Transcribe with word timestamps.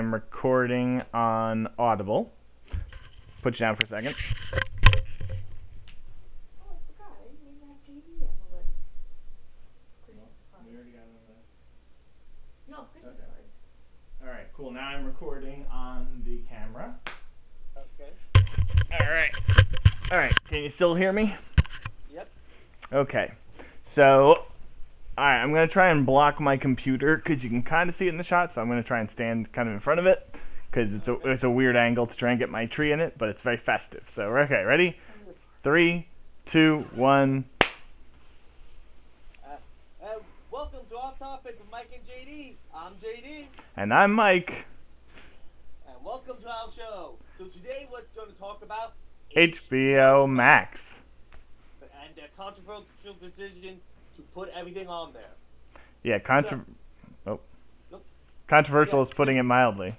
I'm 0.00 0.14
recording 0.14 1.02
on 1.12 1.68
Audible. 1.78 2.32
Put 3.42 3.60
you 3.60 3.66
down 3.66 3.76
for 3.76 3.82
a 3.82 3.86
second. 3.86 4.14
Oh, 4.16 4.54
I 4.54 4.56
forgot. 6.88 7.18
I 7.20 7.28
didn't 7.28 7.44
even 7.44 7.68
have 7.68 7.76
JD 7.84 8.24
on 8.24 8.32
the 8.40 8.56
list. 8.56 8.70
Christmas 10.06 10.30
cards. 10.50 10.68
No, 12.66 12.76
Christmas 12.92 13.12
Okay. 13.18 13.26
cards. 13.26 13.52
All 14.22 14.28
right, 14.28 14.46
cool. 14.56 14.70
Now 14.70 14.88
I'm 14.88 15.04
recording 15.04 15.66
on 15.70 16.22
the 16.24 16.38
camera. 16.48 16.94
Okay. 17.76 18.12
All 19.02 19.10
right. 19.12 19.34
All 20.10 20.16
right. 20.16 20.32
Can 20.48 20.62
you 20.62 20.70
still 20.70 20.94
hear 20.94 21.12
me? 21.12 21.36
Yep. 22.10 22.26
Okay. 22.90 23.32
So, 23.84 24.46
all 25.20 25.26
right, 25.26 25.42
I'm 25.42 25.52
gonna 25.52 25.68
try 25.68 25.90
and 25.90 26.06
block 26.06 26.40
my 26.40 26.56
computer 26.56 27.18
because 27.18 27.44
you 27.44 27.50
can 27.50 27.62
kind 27.62 27.90
of 27.90 27.94
see 27.94 28.06
it 28.06 28.08
in 28.08 28.16
the 28.16 28.24
shot. 28.24 28.54
So 28.54 28.62
I'm 28.62 28.68
gonna 28.68 28.82
try 28.82 29.00
and 29.00 29.10
stand 29.10 29.52
kind 29.52 29.68
of 29.68 29.74
in 29.74 29.80
front 29.80 30.00
of 30.00 30.06
it 30.06 30.34
because 30.70 30.94
it's 30.94 31.08
a 31.08 31.14
it's 31.28 31.42
a 31.42 31.50
weird 31.50 31.76
angle 31.76 32.06
to 32.06 32.16
try 32.16 32.30
and 32.30 32.38
get 32.38 32.48
my 32.48 32.64
tree 32.64 32.90
in 32.90 33.00
it, 33.00 33.18
but 33.18 33.28
it's 33.28 33.42
very 33.42 33.58
festive. 33.58 34.04
So 34.08 34.22
okay, 34.34 34.62
ready? 34.64 34.96
Three, 35.62 36.08
two, 36.46 36.86
one. 36.94 37.44
Uh, 39.46 39.56
welcome 40.50 40.80
to 40.88 40.96
Off 40.96 41.18
Topic 41.18 41.58
with 41.60 41.70
Mike 41.70 41.90
and 41.92 42.02
JD. 42.06 42.54
I'm 42.74 42.94
JD, 42.94 43.44
And 43.76 43.92
I'm 43.92 44.14
Mike. 44.14 44.64
and 45.86 46.02
welcome 46.02 46.38
to 46.40 46.48
our 46.48 46.72
show. 46.74 47.16
So 47.36 47.44
today 47.44 47.86
we're 47.92 48.04
going 48.16 48.32
to 48.32 48.38
talk 48.38 48.62
about 48.62 48.94
HBO 49.36 50.26
Max. 50.26 50.94
and 51.82 52.16
their 52.16 52.28
controversial 52.38 53.16
decision 53.20 53.80
put 54.34 54.48
everything 54.50 54.88
on 54.88 55.12
there. 55.12 55.22
Yeah, 56.02 56.18
contro- 56.18 56.64
oh. 57.26 57.40
Nope. 57.90 58.04
Controversial 58.48 58.98
Yeah. 58.98 59.02
is 59.02 59.10
putting 59.10 59.36
it 59.36 59.42
mildly. 59.42 59.96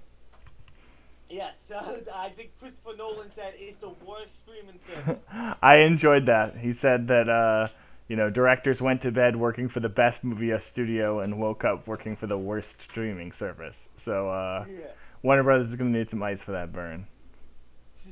Yes, 1.30 1.56
so 1.68 1.76
I 2.16 2.30
think 2.30 2.52
Christopher 2.60 2.96
Nolan 2.98 3.32
said 3.36 3.54
it's 3.58 3.78
the 3.78 3.90
worst 4.06 4.32
streaming 4.44 4.80
service. 4.94 5.22
I 5.62 5.78
enjoyed 5.78 6.26
that. 6.26 6.58
He 6.58 6.74
said 6.74 7.08
that 7.08 7.30
uh, 7.30 7.68
you 8.08 8.16
know, 8.18 8.30
directors 8.30 8.82
went 8.82 9.02
to 9.04 9.12
bed 9.12 9.38
working 9.38 9.70
for 9.70 9.80
the 9.80 9.88
best 9.90 10.24
movie 10.24 10.52
studio 10.60 11.20
and 11.22 11.40
woke 11.40 11.64
up 11.64 11.88
working 11.88 12.16
for 12.18 12.28
the 12.28 12.38
worst 12.38 12.82
streaming 12.82 13.32
service. 13.32 13.88
So 13.96 14.30
uh, 14.30 14.66
yeah. 14.70 14.88
Warner 15.24 15.44
Brothers 15.44 15.70
is 15.70 15.76
gonna 15.76 15.92
need 15.92 16.10
some 16.10 16.22
ice 16.24 16.42
for 16.42 16.52
that 16.52 16.74
burn. 16.74 17.06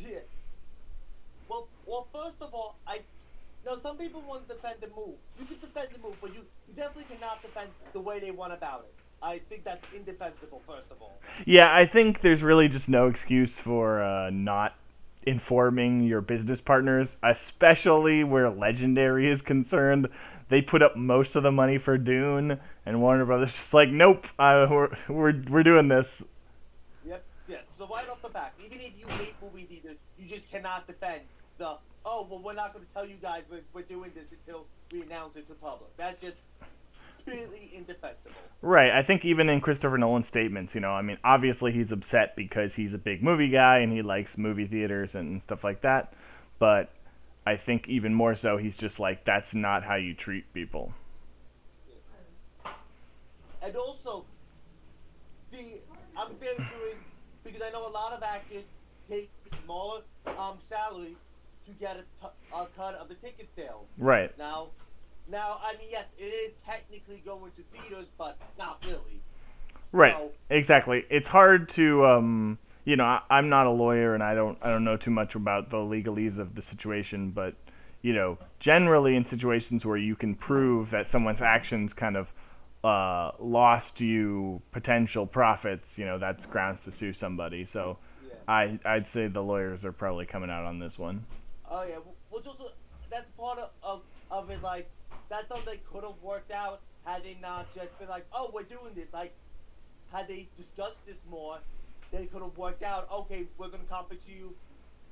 Yeah. 0.08 0.20
Well, 1.50 1.68
well, 1.86 2.08
first 2.14 2.42
of 2.42 2.54
all, 2.54 2.78
I. 2.88 3.00
No, 3.70 3.78
some 3.78 3.98
people 3.98 4.24
want 4.28 4.48
to 4.48 4.56
defend 4.56 4.78
the 4.82 4.88
move. 4.88 5.14
You 5.40 5.46
can 5.46 5.60
defend 5.60 5.90
the 5.94 6.00
move, 6.00 6.18
but 6.20 6.34
you, 6.34 6.42
you 6.68 6.74
definitely 6.76 7.16
cannot 7.16 7.40
defend 7.44 7.70
the 7.94 8.00
way 8.00 8.20
they 8.20 8.32
went 8.32 8.52
about 8.52 8.88
it. 8.88 8.94
I 9.22 9.42
think 9.48 9.64
that's 9.64 9.86
indefensible, 9.96 10.64
first 10.66 10.90
of 10.90 11.00
all. 11.00 11.20
Yeah, 11.46 11.72
I 11.72 11.86
think 11.86 12.22
there's 12.22 12.42
really 12.42 12.68
just 12.68 12.90
no 12.90 13.06
excuse 13.06 13.60
for 13.60 14.02
uh, 14.02 14.32
not 14.32 14.76
informing 15.22 16.02
your 16.02 16.20
business 16.20 16.62
partners, 16.62 17.18
especially 17.22 18.24
where 18.24 18.50
Legendary 18.50 19.30
is 19.30 19.44
concerned. 19.44 20.08
They 20.48 20.64
put 20.64 20.82
up 20.82 20.96
most 20.96 21.36
of 21.36 21.44
the 21.44 21.52
money 21.52 21.78
for 21.78 21.96
Dune, 21.96 22.60
and 22.88 23.02
Warner 23.02 23.26
Brothers 23.26 23.54
just 23.56 23.76
like, 23.76 23.90
nope, 23.90 24.26
uh, 24.40 24.66
we're, 24.68 24.98
we're 25.08 25.44
we're 25.48 25.64
doing 25.64 25.90
this. 25.90 26.24
Yep, 27.06 27.24
yeah. 27.48 27.58
So 27.78 27.86
right 27.86 28.10
off 28.10 28.24
the 28.24 28.30
bat, 28.30 28.52
even 28.66 28.80
if 28.80 28.94
you 28.98 29.06
hate 29.10 29.36
movie 29.44 29.66
theaters, 29.66 29.98
you 30.18 30.28
just 30.28 30.50
cannot 30.50 30.88
defend 30.88 31.22
the. 31.60 31.78
Oh 32.06 32.28
well, 32.30 32.42
we're 32.42 32.54
not 32.54 32.74
going 32.74 32.86
to 32.86 32.94
tell 32.94 33.06
you 33.06 33.18
guys 33.22 33.44
we're, 33.50 33.62
we're 33.74 33.84
doing 33.84 34.12
this 34.16 34.26
until 34.32 34.66
we 34.92 35.02
announce 35.02 35.36
it 35.36 35.48
to 35.48 35.50
the 35.50 35.56
public. 35.56 35.96
That's 35.98 36.22
just 36.22 36.38
completely 37.24 37.72
indefensible. 37.76 38.32
Right. 38.62 38.92
I 38.92 39.04
think 39.04 39.26
even 39.26 39.50
in 39.50 39.62
Christopher 39.62 39.98
Nolan's 39.98 40.28
statements, 40.28 40.76
you 40.76 40.82
know, 40.82 40.92
I 40.92 41.02
mean, 41.02 41.18
obviously 41.24 41.72
he's 41.72 41.92
upset 41.92 42.36
because 42.36 42.76
he's 42.76 42.94
a 42.94 42.98
big 42.98 43.22
movie 43.22 43.50
guy 43.50 43.80
and 43.80 43.92
he 43.92 44.02
likes 44.02 44.38
movie 44.38 44.68
theaters 44.68 45.16
and 45.16 45.42
stuff 45.44 45.64
like 45.64 45.82
that. 45.82 46.14
But 46.58 46.92
I 47.46 47.58
think 47.58 47.88
even 47.88 48.14
more 48.14 48.36
so, 48.36 48.58
he's 48.58 48.76
just 48.76 49.00
like, 49.00 49.26
that's 49.26 49.54
not 49.54 49.84
how 49.84 49.96
you 49.96 50.14
treat 50.14 50.52
people. 50.54 50.94
And 53.62 53.76
also, 53.76 54.26
see, 55.52 55.82
I'm 56.18 56.36
very 56.40 56.56
curious 56.56 56.98
because 57.44 57.62
I 57.62 57.72
know 57.72 57.88
a 57.88 57.90
lot 57.90 58.14
of 58.14 58.24
actors 58.24 58.64
take 59.10 59.30
smaller 59.64 60.02
um 60.38 60.60
salary 60.70 61.16
to 61.70 61.80
get 61.80 61.96
a, 61.98 62.02
t- 62.22 62.34
a 62.56 62.66
cut 62.78 62.96
of 62.96 63.08
the 63.10 63.16
ticket 63.16 63.48
sales. 63.56 63.86
Right. 63.98 64.36
Now, 64.38 64.68
now, 65.30 65.60
I 65.64 65.74
mean, 65.74 65.88
yes, 65.92 66.06
it 66.18 66.24
is 66.24 66.54
technically 66.66 67.22
going 67.26 67.52
to 67.52 67.62
theaters, 67.80 68.08
but 68.18 68.38
not 68.58 68.84
really. 68.86 69.22
Right. 69.92 70.16
So- 70.16 70.32
Exactly. 70.50 71.06
It's 71.10 71.28
hard 71.28 71.70
to, 71.70 72.06
um, 72.06 72.58
you 72.86 72.96
know, 72.96 73.04
I, 73.06 73.22
I'm 73.30 73.50
not 73.50 73.68
a 73.68 73.72
lawyer 73.72 74.14
and 74.16 74.24
I 74.24 74.34
don't, 74.36 74.58
I 74.62 74.70
don't 74.70 74.84
know 74.84 74.98
too 74.98 75.12
much 75.12 75.36
about 75.36 75.70
the 75.70 75.78
legalese 75.78 76.38
of 76.40 76.56
the 76.56 76.62
situation, 76.62 77.32
but 77.32 77.56
you 78.02 78.14
know, 78.14 78.38
generally 78.60 79.16
in 79.18 79.26
situations 79.26 79.86
where 79.86 79.98
you 79.98 80.16
can 80.16 80.34
prove 80.34 80.90
that 80.92 81.10
someone's 81.10 81.42
actions 81.42 81.92
kind 81.94 82.16
of 82.16 82.32
uh, 82.82 83.32
lost 83.40 84.00
you 84.00 84.62
potential 84.72 85.28
profits, 85.28 85.98
you 85.98 86.06
know, 86.06 86.18
that's 86.18 86.46
grounds 86.46 86.80
to 86.80 86.92
sue 86.94 87.12
somebody. 87.12 87.66
So 87.66 87.98
Yeah. 88.26 88.34
I, 88.48 88.80
I'd 88.86 89.06
say 89.06 89.28
the 89.28 89.44
lawyers 89.44 89.84
are 89.84 89.92
probably 89.92 90.26
coming 90.26 90.50
out 90.50 90.64
on 90.64 90.80
this 90.80 90.98
one. 90.98 91.26
Oh 91.70 91.84
yeah, 91.88 91.98
which 92.30 92.46
also 92.46 92.72
that's 93.10 93.30
part 93.38 93.60
of, 93.60 93.70
of 93.84 94.02
of 94.32 94.50
it. 94.50 94.62
Like 94.62 94.90
that's 95.30 95.48
something 95.48 95.66
that 95.66 95.86
could 95.92 96.04
have 96.04 96.22
worked 96.22 96.52
out 96.52 96.82
had 97.06 97.24
they 97.24 97.38
not 97.42 97.74
just 97.74 97.98
been 98.00 98.10
like, 98.10 98.26
oh, 98.34 98.52
we're 98.54 98.64
doing 98.64 98.94
this. 98.96 99.08
Like, 99.14 99.34
had 100.12 100.28
they 100.28 100.48
discussed 100.58 101.06
this 101.08 101.16
more, 101.30 101.58
they 102.12 102.26
could 102.26 102.42
have 102.42 102.58
worked 102.58 102.84
out. 102.84 103.08
Okay, 103.12 103.46
we're 103.58 103.70
gonna 103.70 103.84
compensate 103.90 104.28
you, 104.28 104.54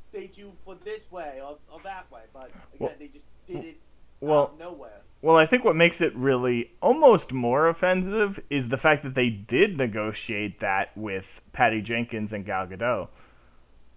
state 0.09 0.37
you 0.37 0.51
for 0.65 0.75
this 0.83 1.09
way 1.11 1.39
or, 1.43 1.57
or 1.71 1.79
that 1.83 2.11
way. 2.11 2.21
But 2.33 2.51
again, 2.73 2.79
Well- 2.79 2.93
they 2.99 3.07
just 3.07 3.25
did 3.47 3.65
it 3.65 3.77
Well, 4.19 4.41
out 4.41 4.53
of 4.53 4.59
nowhere. 4.59 5.01
Well, 5.21 5.35
I 5.37 5.47
think 5.47 5.63
what 5.63 5.75
makes 5.75 5.99
it 6.01 6.15
really 6.15 6.71
almost 6.81 7.31
more 7.33 7.67
offensive 7.67 8.39
is 8.51 8.67
the 8.67 8.77
fact 8.77 9.01
that 9.03 9.15
they 9.15 9.29
did 9.29 9.75
negotiate 9.77 10.59
that 10.59 10.95
with 10.95 11.41
Patty 11.53 11.81
Jenkins 11.81 12.31
and 12.31 12.45
Gal 12.45 12.67
Gadot. 12.67 13.07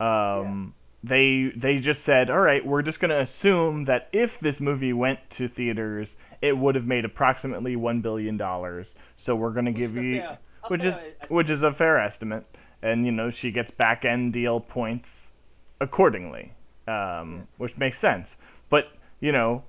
Um, 0.00 0.74
They 1.02 1.50
they 1.56 1.78
just 1.78 2.02
said, 2.02 2.28
"All 2.28 2.40
right, 2.40 2.64
we're 2.64 2.82
just 2.82 3.00
going 3.00 3.08
to 3.10 3.18
assume 3.20 3.86
that 3.86 4.08
if 4.12 4.38
this 4.38 4.60
movie 4.60 4.92
went 4.92 5.18
to 5.30 5.48
theaters, 5.48 6.14
it 6.42 6.58
would 6.58 6.74
have 6.74 6.86
made 6.86 7.04
approximately 7.06 7.74
one 7.74 8.00
billion 8.02 8.36
dollars. 8.36 8.94
So 9.16 9.34
we're 9.34 9.52
going 9.52 9.64
to 9.64 9.72
give 9.72 9.96
you, 10.04 10.20
fair- 10.20 10.38
which 10.68 10.84
is 10.84 10.94
estimate. 10.94 11.30
which 11.30 11.48
is 11.50 11.62
a 11.62 11.72
fair 11.72 11.98
estimate, 11.98 12.44
and 12.82 13.06
you 13.06 13.12
know 13.12 13.30
she 13.30 13.50
gets 13.50 13.70
back 13.70 14.04
end 14.04 14.34
deal 14.34 14.60
points 14.60 15.30
accordingly, 15.80 16.52
um, 16.86 17.48
which 17.56 17.78
makes 17.78 17.98
sense. 17.98 18.36
But 18.68 18.88
you 19.20 19.32
know, 19.32 19.64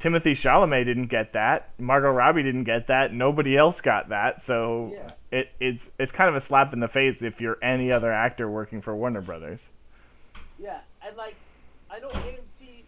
Timothée 0.00 0.32
Chalamet 0.32 0.86
didn't 0.86 1.08
get 1.08 1.34
that. 1.34 1.70
Margot 1.78 2.10
Robbie 2.10 2.42
didn't 2.42 2.64
get 2.64 2.86
that. 2.86 3.12
Nobody 3.12 3.54
else 3.54 3.82
got 3.82 4.08
that. 4.08 4.40
So 4.40 4.92
Yeah. 4.94 5.10
it, 5.30 5.48
it's 5.60 5.90
it's 5.98 6.10
kind 6.12 6.30
of 6.30 6.36
a 6.36 6.40
slap 6.40 6.72
in 6.72 6.80
the 6.80 6.88
face 6.88 7.20
if 7.20 7.38
you're 7.38 7.58
any 7.62 7.92
other 7.92 8.10
actor 8.10 8.50
working 8.50 8.80
for 8.80 8.96
Warner 8.96 9.20
Brothers. 9.20 9.68
Yeah, 10.60 10.80
and 11.06 11.16
like 11.16 11.36
I 11.90 11.98
know 12.00 12.08
AMC, 12.08 12.84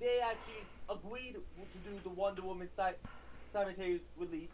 they 0.00 0.20
actually 0.22 0.64
agreed 0.90 1.34
to 1.34 1.90
do 1.90 1.98
the 2.02 2.10
Wonder 2.10 2.42
Woman 2.42 2.68
si- 2.76 2.96
simultaneous 3.52 4.02
release, 4.18 4.50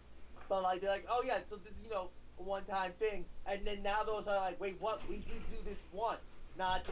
but 0.49 0.63
like 0.63 0.81
they're 0.81 0.91
like, 0.91 1.07
oh 1.11 1.23
yeah, 1.27 1.39
so 1.51 1.57
this 1.57 1.73
is 1.73 1.79
you 1.85 1.91
know 1.91 2.09
a 2.39 2.43
one-time 2.43 2.93
thing, 2.99 3.25
and 3.47 3.61
then 3.67 3.83
now 3.83 4.05
those 4.05 4.27
are 4.29 4.37
like, 4.37 4.61
wait, 4.61 4.77
what? 4.81 5.01
We 5.09 5.17
we 5.17 5.39
do 5.51 5.63
this 5.65 5.79
once, 5.93 6.21
not 6.57 6.87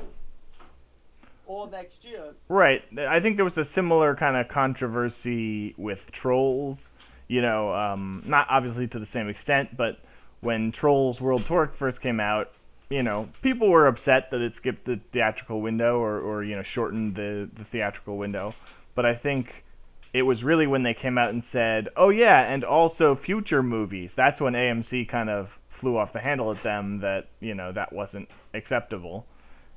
all 1.46 1.68
next 1.68 2.04
year. 2.04 2.34
Right. 2.48 2.82
I 2.98 3.20
think 3.20 3.36
there 3.36 3.44
was 3.44 3.58
a 3.58 3.64
similar 3.64 4.14
kind 4.14 4.36
of 4.36 4.48
controversy 4.48 5.74
with 5.76 6.10
Trolls. 6.10 6.90
You 7.28 7.42
know, 7.42 7.72
um, 7.72 8.24
not 8.26 8.46
obviously 8.50 8.88
to 8.88 8.98
the 8.98 9.06
same 9.06 9.28
extent, 9.28 9.76
but 9.76 10.00
when 10.40 10.72
Trolls 10.72 11.20
World 11.20 11.46
Tour 11.46 11.70
first 11.74 12.00
came 12.00 12.18
out, 12.18 12.52
you 12.90 13.04
know, 13.04 13.28
people 13.40 13.70
were 13.70 13.86
upset 13.86 14.32
that 14.32 14.40
it 14.40 14.54
skipped 14.54 14.84
the 14.84 15.00
theatrical 15.12 15.60
window 15.60 15.98
or, 15.98 16.20
or 16.20 16.42
you 16.42 16.56
know, 16.56 16.62
shortened 16.62 17.14
the, 17.14 17.48
the 17.56 17.64
theatrical 17.64 18.18
window. 18.18 18.52
But 18.96 19.06
I 19.06 19.14
think 19.14 19.64
it 20.12 20.22
was 20.22 20.42
really 20.42 20.66
when 20.66 20.82
they 20.82 20.92
came 20.92 21.16
out 21.16 21.30
and 21.30 21.42
said, 21.42 21.88
oh, 21.96 22.08
yeah, 22.08 22.40
and 22.40 22.64
also 22.64 23.14
future 23.14 23.62
movies. 23.62 24.14
That's 24.16 24.40
when 24.40 24.54
AMC 24.54 25.08
kind 25.08 25.30
of 25.30 25.58
flew 25.68 25.96
off 25.96 26.12
the 26.12 26.18
handle 26.18 26.50
at 26.50 26.64
them 26.64 26.98
that, 26.98 27.28
you 27.38 27.54
know, 27.54 27.70
that 27.70 27.92
wasn't 27.92 28.28
acceptable. 28.52 29.24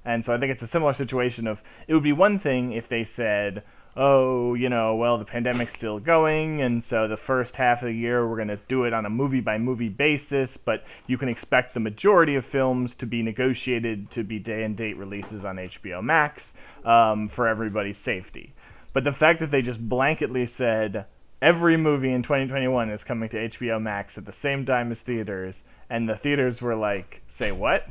And 0.03 0.25
so 0.25 0.33
I 0.33 0.39
think 0.39 0.51
it's 0.51 0.63
a 0.63 0.67
similar 0.67 0.93
situation 0.93 1.45
of 1.45 1.61
it 1.87 1.93
would 1.93 2.03
be 2.03 2.11
one 2.11 2.39
thing 2.39 2.73
if 2.73 2.89
they 2.89 3.05
said, 3.05 3.63
"Oh, 3.95 4.53
you 4.53 4.69
know, 4.69 4.95
well 4.95 5.17
the 5.17 5.25
pandemic's 5.25 5.73
still 5.73 5.99
going 5.99 6.61
and 6.61 6.83
so 6.83 7.07
the 7.07 7.17
first 7.17 7.55
half 7.57 7.81
of 7.81 7.87
the 7.87 7.93
year 7.93 8.27
we're 8.27 8.35
going 8.35 8.47
to 8.47 8.59
do 8.67 8.83
it 8.83 8.93
on 8.93 9.05
a 9.05 9.09
movie 9.09 9.41
by 9.41 9.57
movie 9.57 9.89
basis, 9.89 10.57
but 10.57 10.83
you 11.07 11.17
can 11.17 11.29
expect 11.29 11.73
the 11.73 11.79
majority 11.79 12.35
of 12.35 12.45
films 12.45 12.95
to 12.95 13.05
be 13.05 13.21
negotiated 13.21 14.09
to 14.11 14.23
be 14.23 14.39
day 14.39 14.63
and 14.63 14.75
date 14.75 14.97
releases 14.97 15.45
on 15.45 15.57
HBO 15.57 16.03
Max 16.03 16.53
um, 16.85 17.27
for 17.27 17.47
everybody's 17.47 17.97
safety." 17.97 18.53
But 18.93 19.03
the 19.03 19.11
fact 19.11 19.39
that 19.39 19.49
they 19.51 19.61
just 19.61 19.89
blanketly 19.89 20.47
said 20.47 21.05
every 21.41 21.75
movie 21.75 22.11
in 22.11 22.23
2021 22.23 22.89
is 22.89 23.03
coming 23.03 23.27
to 23.29 23.49
HBO 23.49 23.81
Max 23.81 24.17
at 24.17 24.25
the 24.25 24.31
same 24.31 24.65
time 24.65 24.91
as 24.91 25.01
theaters, 25.01 25.63
and 25.89 26.07
the 26.07 26.15
theaters 26.15 26.61
were 26.61 26.75
like, 26.75 27.21
"Say 27.27 27.51
what?" 27.51 27.87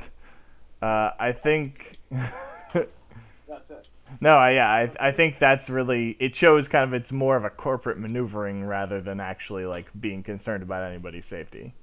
Uh, 0.81 1.11
I 1.19 1.33
think. 1.33 1.99
That's 2.11 3.71
it. 3.71 3.89
No, 4.21 4.37
I, 4.37 4.53
yeah, 4.53 4.69
I, 4.69 5.09
I 5.09 5.13
think 5.13 5.39
that's 5.39 5.71
really 5.71 6.17
it 6.21 6.35
shows 6.35 6.69
kind 6.69 6.85
of 6.85 6.93
it's 6.93 7.13
more 7.13 7.37
of 7.37 7.45
a 7.45 7.51
corporate 7.51 7.99
maneuvering 7.99 8.65
rather 8.65 9.01
than 9.01 9.21
actually 9.21 9.67
like 9.67 9.89
being 9.99 10.23
concerned 10.23 10.63
about 10.63 10.83
anybody's 10.89 11.27
safety. 11.27 11.75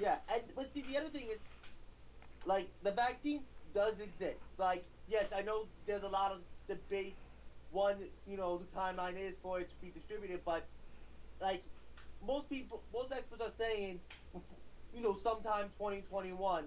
Yeah, 0.00 0.16
and 0.32 0.42
but 0.54 0.72
see 0.72 0.84
the 0.90 0.98
other 0.98 1.08
thing 1.08 1.28
is, 1.32 1.38
like 2.44 2.68
the 2.82 2.92
vaccine 2.92 3.40
does 3.74 3.94
exist. 4.00 4.38
Like 4.58 4.84
yes, 5.08 5.26
I 5.34 5.42
know 5.42 5.66
there's 5.86 6.02
a 6.02 6.08
lot 6.08 6.32
of 6.32 6.38
debate. 6.68 7.14
One, 7.72 7.96
you 8.28 8.36
know, 8.36 8.58
the 8.58 8.78
timeline 8.78 9.18
is 9.18 9.34
for 9.42 9.60
it 9.60 9.68
to 9.68 9.74
be 9.82 9.90
distributed, 9.90 10.40
but 10.44 10.64
like 11.40 11.62
most 12.26 12.48
people, 12.48 12.82
most 12.92 13.12
experts 13.12 13.42
are 13.42 13.52
saying, 13.58 14.00
you 14.94 15.02
know, 15.02 15.16
sometime 15.22 15.66
2021, 15.78 16.64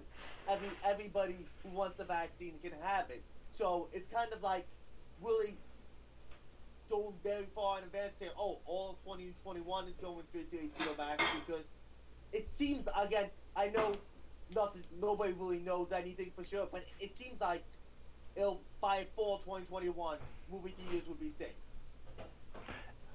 every 0.48 0.68
everybody 0.84 1.36
who 1.62 1.70
wants 1.70 1.96
the 1.96 2.04
vaccine 2.04 2.54
can 2.62 2.72
have 2.82 3.10
it. 3.10 3.22
So 3.60 3.88
it's 3.92 4.06
kind 4.10 4.32
of 4.32 4.42
like 4.42 4.66
really 5.22 5.54
going 6.90 7.12
very 7.22 7.46
far 7.54 7.78
in 7.78 7.84
advance 7.84 8.12
saying, 8.18 8.32
oh, 8.38 8.58
all 8.64 8.90
of 8.90 8.96
2021 9.04 9.88
is 9.88 9.94
going 10.00 10.24
straight 10.30 10.50
to 10.50 10.56
HBO 10.56 10.96
Max 10.96 11.22
because 11.46 11.64
it 12.32 12.48
seems 12.56 12.88
again. 12.98 13.26
I 13.54 13.68
know 13.68 13.92
nothing. 14.54 14.82
Nobody 15.00 15.34
really 15.34 15.58
knows 15.58 15.88
anything 15.92 16.32
for 16.34 16.44
sure, 16.44 16.68
but 16.72 16.84
it 17.00 17.18
seems 17.18 17.38
like 17.40 17.62
it'll 18.34 18.62
by 18.80 19.06
fall 19.14 19.38
2021, 19.40 20.16
movie 20.50 20.74
theaters 20.78 21.06
would 21.08 21.20
be 21.20 21.32
safe. 21.38 21.48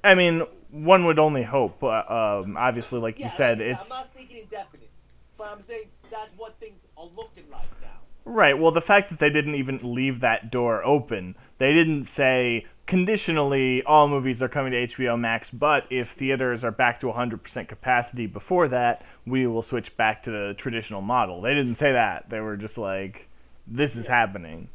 I 0.03 0.13
mean, 0.13 0.43
one 0.69 1.05
would 1.05 1.17
only 1.17 1.41
hope. 1.41 1.81
Uh, 1.81 2.41
um, 2.43 2.55
obviously, 2.55 2.99
like 2.99 3.17
Yeah, 3.17 3.27
you 3.27 3.31
said, 3.31 3.57
like 3.57 3.67
it's 3.69 3.91
I'm 3.91 3.97
not 3.97 4.13
speaking 4.13 4.43
indefinite, 4.43 4.91
but 5.37 5.47
I'm 5.51 5.63
saying 5.67 5.87
that's 6.11 6.29
what 6.37 6.59
things 6.59 6.79
are 6.95 7.09
looking 7.15 7.49
like 7.49 7.71
now. 7.81 8.04
Right. 8.25 8.57
Well, 8.57 8.71
the 8.71 8.81
fact 8.81 9.09
that 9.09 9.19
they 9.19 9.29
didn't 9.29 9.55
even 9.55 9.79
leave 9.83 10.19
that 10.21 10.51
door 10.51 10.83
open, 10.83 11.35
they 11.57 11.71
didn't 11.73 12.05
say 12.05 12.65
conditionally 12.87 13.81
all 13.83 14.07
movies 14.07 14.41
are 14.41 14.47
coming 14.49 14.71
to 14.71 14.87
HBO 14.87 15.19
Max, 15.19 15.49
but 15.51 15.85
if 15.89 16.11
theaters 16.11 16.63
are 16.63 16.71
back 16.71 16.99
to 16.99 17.07
100% 17.07 17.67
capacity 17.67 18.27
before 18.27 18.67
that, 18.67 19.03
we 19.25 19.47
will 19.47 19.61
switch 19.61 19.95
back 19.97 20.21
to 20.23 20.31
the 20.31 20.53
traditional 20.57 21.01
model. 21.01 21.41
They 21.41 21.53
didn't 21.53 21.75
say 21.75 21.91
that. 21.93 22.29
They 22.29 22.39
were 22.39 22.57
just 22.57 22.77
like, 22.77 23.27
this 23.65 23.95
is 23.95 24.07
happening. 24.07 24.69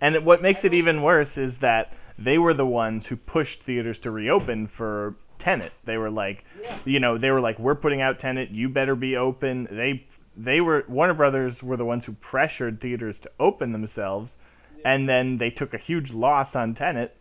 And 0.00 0.24
what 0.24 0.42
makes 0.42 0.64
it 0.64 0.74
even 0.74 1.02
worse 1.02 1.36
is 1.36 1.58
that 1.58 1.92
they 2.18 2.38
were 2.38 2.54
the 2.54 2.66
ones 2.66 3.06
who 3.06 3.16
pushed 3.16 3.62
theaters 3.62 3.98
to 4.00 4.10
reopen 4.10 4.66
for 4.66 5.16
Tenet. 5.38 5.72
They 5.84 5.96
were 5.96 6.10
like, 6.10 6.44
Yeah. 6.62 6.78
you 6.84 7.00
know, 7.00 7.18
they 7.18 7.30
were 7.30 7.40
like, 7.40 7.58
we're 7.58 7.74
putting 7.74 8.00
out 8.00 8.18
Tenet. 8.18 8.50
You 8.50 8.68
better 8.68 8.94
be 8.94 9.16
open. 9.16 9.68
They 9.70 10.06
they 10.36 10.60
were 10.60 10.84
Warner 10.88 11.14
Brothers 11.14 11.62
were 11.62 11.76
the 11.76 11.84
ones 11.84 12.04
who 12.04 12.12
pressured 12.12 12.80
theaters 12.80 13.18
to 13.20 13.30
open 13.38 13.72
themselves, 13.72 14.36
and 14.84 15.08
then 15.08 15.38
they 15.38 15.50
took 15.50 15.74
a 15.74 15.78
huge 15.78 16.12
loss 16.12 16.54
on 16.54 16.74
Tenet. 16.74 17.16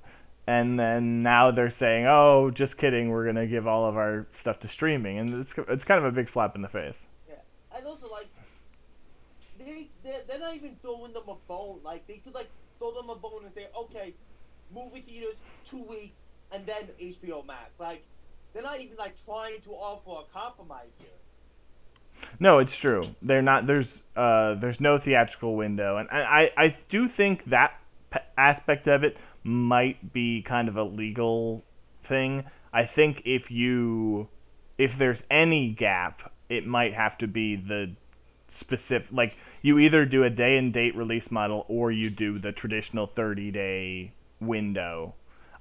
And 0.46 0.78
then 0.78 1.24
now 1.24 1.52
they're 1.52 1.70
saying, 1.70 2.06
"Oh, 2.06 2.52
just 2.52 2.78
kidding. 2.78 3.10
We're 3.10 3.26
gonna 3.26 3.48
give 3.48 3.66
all 3.66 3.88
of 3.88 3.96
our 3.96 4.28
stuff 4.34 4.60
to 4.60 4.68
streaming," 4.68 5.18
and 5.18 5.42
it's 5.42 5.54
it's 5.70 5.86
kind 5.86 6.00
of 6.00 6.06
a 6.06 6.12
big 6.12 6.28
slap 6.28 6.56
in 6.56 6.62
the 6.62 6.68
face. 6.68 7.06
Yeah, 7.30 7.36
and 7.74 7.86
also 7.86 8.10
like 8.10 8.28
they 9.58 9.90
they're, 10.04 10.22
they're 10.28 10.40
not 10.40 10.56
even 10.56 10.76
throwing 10.82 11.14
them 11.14 11.30
a 11.30 11.36
bone. 11.48 11.80
Like 11.82 12.08
they 12.08 12.18
could 12.18 12.34
like 12.34 12.50
throw 12.78 12.92
them 12.92 13.10
a 13.10 13.16
bone 13.16 13.46
and 13.46 13.54
say, 13.54 13.68
okay, 13.78 14.14
movie 14.74 15.02
theaters 15.02 15.36
two 15.66 15.82
weeks 15.84 16.20
and 16.52 16.66
then 16.66 16.84
HBO 17.02 17.46
Max. 17.46 17.72
Like 17.80 18.06
they're 18.54 18.64
not 18.64 18.80
even 18.80 18.98
like 18.98 19.16
trying 19.26 19.62
to 19.62 19.72
offer 19.72 20.26
a 20.28 20.34
compromise 20.34 20.92
here. 21.00 21.08
No, 22.40 22.60
it's 22.60 22.76
true. 22.76 23.04
They're 23.22 23.42
not. 23.42 23.68
There's 23.68 24.02
uh, 24.16 24.56
there's 24.56 24.80
no 24.80 24.98
theatrical 24.98 25.56
window, 25.56 25.98
and 25.98 26.10
I 26.10 26.52
I, 26.58 26.78
do 26.90 27.08
think 27.08 27.46
that 27.46 27.80
p- 28.12 28.20
aspect 28.38 28.88
of 28.88 29.04
it 29.04 29.18
might 29.44 30.14
be 30.14 30.42
kind 30.42 30.68
of 30.68 30.78
a 30.78 30.84
legal 30.84 31.64
thing. 32.04 32.46
I 32.72 32.86
think 32.86 33.22
if 33.26 33.52
you 33.52 34.28
if 34.78 34.98
there's 34.98 35.24
any 35.30 35.70
gap, 35.70 36.34
it 36.50 36.66
might 36.66 36.94
have 36.94 37.18
to 37.20 37.28
be 37.28 37.56
the 37.56 37.96
specific 38.48 39.12
like 39.12 39.36
you 39.62 39.80
either 39.80 40.06
do 40.06 40.24
a 40.24 40.30
day 40.30 40.58
and 40.58 40.72
date 40.74 40.96
release 40.96 41.32
model 41.32 41.66
or 41.68 41.92
you 41.92 42.10
do 42.10 42.38
the 42.38 42.52
traditional 42.52 43.08
30 43.08 43.52
day 43.52 44.14
window. 44.40 45.16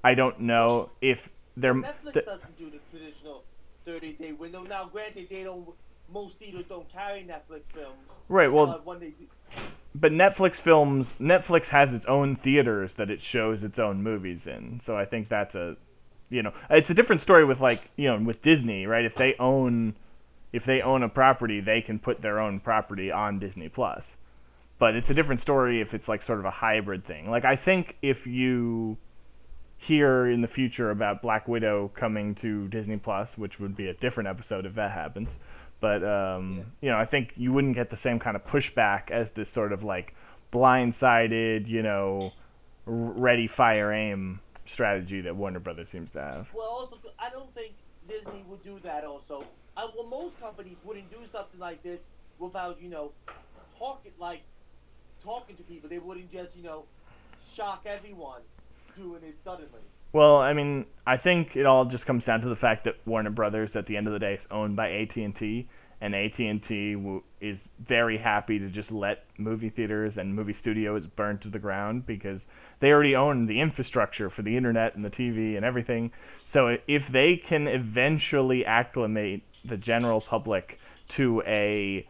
I 0.04 0.14
don't 0.14 0.40
know 0.40 0.90
if 1.00 1.28
they're 1.56 1.74
Netflix 1.74 2.24
doesn't 2.24 2.58
do 2.58 2.70
the 2.70 2.78
traditional 2.90 3.44
30 3.84 4.12
day 4.14 4.32
window. 4.32 4.62
Now, 4.62 4.86
granted, 4.86 5.28
they 5.30 5.44
don't. 5.44 5.68
Most 6.12 6.38
theaters 6.38 6.64
don't 6.68 6.88
carry 6.92 7.20
Netflix 7.20 7.72
films. 7.72 7.96
right. 8.28 8.52
Well, 8.52 8.82
uh, 8.86 8.94
they 8.98 9.10
do, 9.10 9.26
but 9.94 10.12
Netflix 10.12 10.56
films 10.56 11.14
Netflix 11.20 11.68
has 11.68 11.92
its 11.92 12.06
own 12.06 12.36
theaters 12.36 12.94
that 12.94 13.10
it 13.10 13.20
shows 13.22 13.64
its 13.64 13.78
own 13.78 14.02
movies 14.02 14.46
in. 14.46 14.80
So 14.80 14.96
I 14.96 15.04
think 15.04 15.28
that's 15.28 15.54
a 15.54 15.76
you 16.32 16.42
know, 16.42 16.52
it's 16.70 16.88
a 16.88 16.94
different 16.94 17.20
story 17.20 17.44
with 17.44 17.60
like, 17.60 17.90
you 17.96 18.08
know, 18.08 18.18
with 18.18 18.40
Disney, 18.40 18.86
right? 18.86 19.04
If 19.04 19.14
they 19.14 19.34
own 19.38 19.94
if 20.52 20.64
they 20.64 20.82
own 20.82 21.02
a 21.02 21.08
property, 21.08 21.60
they 21.60 21.80
can 21.80 21.98
put 21.98 22.20
their 22.20 22.38
own 22.38 22.60
property 22.60 23.10
on 23.10 23.38
Disney 23.38 23.68
Plus. 23.68 24.16
But 24.78 24.94
it's 24.94 25.10
a 25.10 25.14
different 25.14 25.40
story 25.40 25.80
if 25.80 25.94
it's 25.94 26.08
like 26.08 26.22
sort 26.22 26.38
of 26.38 26.44
a 26.44 26.50
hybrid 26.50 27.04
thing. 27.04 27.30
Like 27.30 27.44
I 27.44 27.56
think 27.56 27.96
if 28.02 28.26
you 28.26 28.96
hear 29.76 30.26
in 30.26 30.40
the 30.40 30.48
future 30.48 30.90
about 30.90 31.22
Black 31.22 31.48
Widow 31.48 31.90
coming 31.94 32.34
to 32.36 32.68
Disney 32.68 32.96
Plus, 32.96 33.36
which 33.36 33.58
would 33.60 33.76
be 33.76 33.88
a 33.88 33.94
different 33.94 34.28
episode 34.28 34.64
if 34.64 34.74
that 34.74 34.92
happens. 34.92 35.38
But 35.82 36.04
um, 36.04 36.58
Yeah. 36.58 36.64
you 36.80 36.90
know, 36.90 36.96
I 36.96 37.04
think 37.04 37.32
you 37.36 37.52
wouldn't 37.52 37.74
get 37.74 37.90
the 37.90 37.96
same 37.96 38.20
kind 38.20 38.36
of 38.36 38.46
pushback 38.46 39.10
as 39.10 39.32
this 39.32 39.50
sort 39.50 39.72
of 39.72 39.82
like 39.82 40.14
blindsided, 40.52 41.66
you 41.66 41.82
know, 41.82 42.32
ready, 42.86 43.48
fire, 43.48 43.92
aim 43.92 44.40
strategy 44.64 45.20
that 45.22 45.34
Warner 45.34 45.58
Brothers 45.58 45.88
seems 45.88 46.12
to 46.12 46.20
have. 46.20 46.48
well, 46.54 46.68
also, 46.68 46.98
I 47.18 47.30
don't 47.30 47.52
think 47.52 47.72
Disney 48.08 48.44
would 48.48 48.62
do 48.62 48.78
that. 48.84 49.02
Also, 49.04 49.44
I, 49.76 49.88
well, 49.96 50.06
most 50.06 50.40
companies 50.40 50.76
wouldn't 50.84 51.10
do 51.10 51.18
something 51.30 51.58
like 51.58 51.82
this 51.82 52.00
without 52.38 52.80
you 52.80 52.88
know 52.88 53.10
talking 53.76 54.12
like 54.18 54.42
talking 55.22 55.56
to 55.56 55.64
people. 55.64 55.90
They 55.90 55.98
wouldn't 55.98 56.30
just 56.32 56.56
you 56.56 56.62
know 56.62 56.84
shock 57.56 57.82
everyone 57.86 58.42
doing 58.96 59.24
it 59.24 59.36
suddenly. 59.42 59.82
Well, 60.12 60.36
I 60.36 60.52
mean, 60.52 60.86
I 61.06 61.16
think 61.16 61.56
it 61.56 61.64
all 61.64 61.86
just 61.86 62.06
comes 62.06 62.24
down 62.24 62.42
to 62.42 62.48
the 62.48 62.56
fact 62.56 62.84
that 62.84 62.96
Warner 63.06 63.30
Brothers, 63.30 63.74
at 63.76 63.86
the 63.86 63.96
end 63.96 64.06
of 64.06 64.12
the 64.12 64.18
day, 64.18 64.34
is 64.34 64.46
owned 64.50 64.76
by 64.76 64.90
AT 64.90 65.16
and 65.16 65.34
T, 65.34 65.68
and 66.02 66.14
AT 66.14 66.38
and 66.40 66.62
T 66.62 66.96
is 67.40 67.66
very 67.78 68.18
happy 68.18 68.58
to 68.58 68.68
just 68.68 68.92
let 68.92 69.24
movie 69.38 69.70
theaters 69.70 70.18
and 70.18 70.34
movie 70.34 70.52
studios 70.52 71.06
burn 71.06 71.38
to 71.38 71.48
the 71.48 71.58
ground 71.58 72.04
because 72.04 72.46
they 72.80 72.90
already 72.90 73.16
own 73.16 73.46
the 73.46 73.60
infrastructure 73.60 74.28
for 74.28 74.42
the 74.42 74.56
internet 74.56 74.94
and 74.94 75.04
the 75.04 75.10
TV 75.10 75.56
and 75.56 75.64
everything. 75.64 76.10
So 76.44 76.76
if 76.86 77.08
they 77.08 77.36
can 77.36 77.66
eventually 77.68 78.66
acclimate 78.66 79.44
the 79.64 79.76
general 79.76 80.20
public 80.20 80.78
to 81.10 81.42
a 81.46 82.06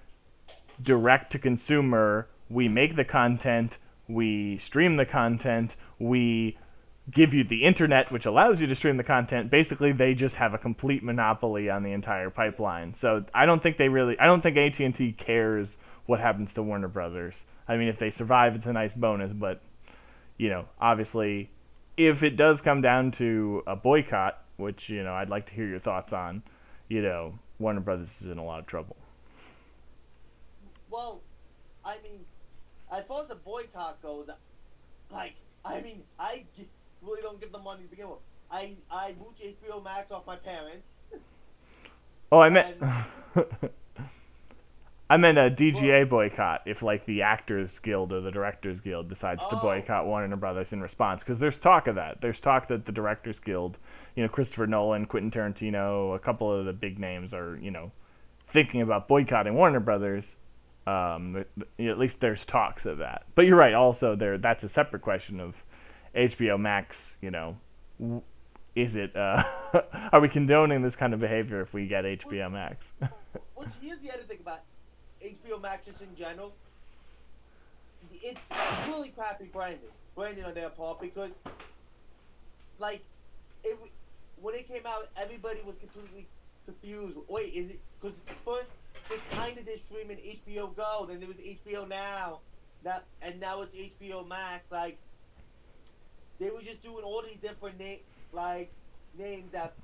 direct 0.82 1.30
to 1.32 1.38
consumer, 1.38 2.28
we 2.48 2.68
make 2.68 2.96
the 2.96 3.04
content, 3.04 3.78
we 4.08 4.58
stream 4.58 4.96
the 4.96 5.06
content, 5.06 5.76
we 5.98 6.56
give 7.10 7.34
you 7.34 7.42
the 7.42 7.64
internet 7.64 8.12
which 8.12 8.26
allows 8.26 8.60
you 8.60 8.66
to 8.66 8.74
stream 8.74 8.96
the 8.96 9.04
content. 9.04 9.50
Basically 9.50 9.92
they 9.92 10.14
just 10.14 10.36
have 10.36 10.54
a 10.54 10.58
complete 10.58 11.02
monopoly 11.02 11.68
on 11.68 11.82
the 11.82 11.92
entire 11.92 12.30
pipeline. 12.30 12.94
So 12.94 13.24
i 13.34 13.44
don't 13.46 13.62
think 13.62 13.76
they 13.76 13.88
really 13.88 14.18
i 14.18 14.26
don't 14.26 14.40
think 14.42 14.56
at&t 14.56 15.12
cares 15.12 15.76
what 16.06 16.20
happens 16.20 16.52
to 16.54 16.62
warner 16.62 16.88
brothers. 16.88 17.44
I 17.68 17.76
mean 17.76 17.88
if 17.88 17.98
they 17.98 18.10
survive 18.10 18.54
it's 18.54 18.66
a 18.66 18.72
nice 18.72 18.94
bonus 18.94 19.32
but 19.32 19.60
you 20.36 20.48
know 20.48 20.66
obviously 20.80 21.50
if 21.96 22.22
it 22.22 22.36
does 22.36 22.60
come 22.60 22.80
down 22.80 23.10
to 23.12 23.62
a 23.66 23.76
boycott 23.76 24.42
which 24.56 24.88
you 24.88 25.02
know 25.02 25.12
i'd 25.14 25.28
like 25.28 25.46
to 25.46 25.52
hear 25.52 25.66
your 25.66 25.78
thoughts 25.78 26.12
on 26.12 26.42
you 26.88 27.02
know 27.02 27.38
warner 27.62 27.80
brothers 27.80 28.20
is 28.20 28.30
in 28.30 28.36
a 28.38 28.44
lot 28.44 28.58
of 28.58 28.66
trouble. 28.66 28.96
Well, 30.90 31.22
I 31.84 31.96
mean, 32.02 32.20
as 32.92 33.04
far 33.06 33.22
as 33.22 33.28
the 33.28 33.36
boycott 33.36 34.02
goes, 34.02 34.28
like, 35.10 35.34
I 35.64 35.80
mean, 35.80 36.02
I 36.18 36.44
gi- 36.54 36.68
really 37.02 37.22
don't 37.22 37.40
give 37.40 37.52
them 37.52 37.64
money 37.64 37.82
to 37.82 37.88
begin 37.88 38.08
with. 38.08 38.18
I 38.50 38.72
I 38.90 39.14
mooch 39.18 39.40
HBO 39.42 39.82
Max 39.82 40.10
off 40.10 40.26
my 40.26 40.36
parents. 40.36 40.88
Oh, 42.30 42.40
I 42.40 42.48
meant. 42.48 42.76
I 45.10 45.18
meant 45.18 45.36
a 45.36 45.50
DGA 45.50 46.08
boycott 46.08 46.62
if, 46.64 46.80
like, 46.80 47.04
the 47.04 47.20
Actors 47.20 47.78
Guild 47.80 48.14
or 48.14 48.22
the 48.22 48.30
Directors 48.30 48.80
Guild 48.80 49.10
decides 49.10 49.46
to 49.48 49.56
Oh. 49.56 49.60
boycott 49.60 50.06
Warner 50.06 50.36
Brothers 50.36 50.72
in 50.72 50.80
response. 50.80 51.22
Because 51.22 51.38
there's 51.38 51.58
talk 51.58 51.86
of 51.86 51.96
that. 51.96 52.22
There's 52.22 52.40
talk 52.40 52.68
that 52.68 52.86
the 52.86 52.92
Directors 52.92 53.38
Guild, 53.38 53.76
you 54.16 54.22
know, 54.22 54.28
Christopher 54.30 54.66
Nolan, 54.66 55.04
Quentin 55.04 55.30
Tarantino, 55.30 56.14
a 56.14 56.18
couple 56.18 56.50
of 56.50 56.64
the 56.64 56.72
big 56.72 56.98
names 56.98 57.34
are, 57.34 57.58
you 57.60 57.70
know, 57.70 57.92
thinking 58.46 58.80
about 58.80 59.06
boycotting 59.06 59.52
Warner 59.54 59.80
Brothers. 59.80 60.36
Um, 60.86 61.44
at 61.78 61.98
least 61.98 62.20
there's 62.20 62.46
talks 62.46 62.86
of 62.86 62.96
that. 62.96 63.26
But 63.34 63.42
you're 63.44 63.56
right. 63.56 63.74
Also, 63.74 64.16
there 64.16 64.38
that's 64.38 64.64
a 64.64 64.68
separate 64.68 65.02
question 65.02 65.40
of 65.40 65.62
HBO 66.14 66.58
Max. 66.58 67.16
You 67.20 67.30
know, 67.30 67.56
is 68.74 68.96
it 68.96 69.14
uh, 69.16 69.42
are 70.12 70.20
we 70.20 70.28
condoning 70.28 70.82
this 70.82 70.96
kind 70.96 71.14
of 71.14 71.20
behavior 71.20 71.60
if 71.60 71.72
we 71.72 71.86
get 71.86 72.04
HBO 72.04 72.50
Max? 72.50 72.86
Which 73.54 73.68
here's 73.80 73.98
the 73.98 74.12
other 74.12 74.22
thing 74.22 74.38
about 74.40 74.60
HBO 75.22 75.60
Max 75.60 75.86
just 75.86 76.00
in 76.00 76.14
general. 76.16 76.52
It's 78.10 78.40
really 78.88 79.10
crappy 79.10 79.46
branding, 79.46 79.80
branding 80.14 80.44
on 80.44 80.54
their 80.54 80.70
part 80.70 81.00
because, 81.00 81.30
like, 82.78 83.02
it 83.64 83.78
when 84.40 84.54
it 84.54 84.66
came 84.66 84.84
out, 84.86 85.08
everybody 85.16 85.60
was 85.64 85.76
completely 85.78 86.26
confused. 86.66 87.16
Wait, 87.28 87.54
is 87.54 87.70
it 87.70 87.80
because 88.00 88.16
first 88.44 88.68
they 89.08 89.16
kind 89.36 89.56
of 89.58 89.66
did 89.66 89.80
streaming 89.80 90.18
HBO 90.18 90.74
Go, 90.74 91.06
then 91.08 91.20
there 91.20 91.28
was 91.28 91.36
HBO 91.36 91.88
Now, 91.88 92.40
that 92.82 93.04
and 93.20 93.40
now 93.40 93.62
it's 93.62 93.74
HBO 93.74 94.26
Max. 94.26 94.64
Like, 94.70 94.98
they 96.42 96.50
were 96.50 96.62
just 96.62 96.82
doing 96.82 97.04
all 97.04 97.22
these 97.22 97.38
different 97.40 97.78
na- 97.78 98.02
like 98.32 98.72
names 99.16 99.52
that 99.52 99.74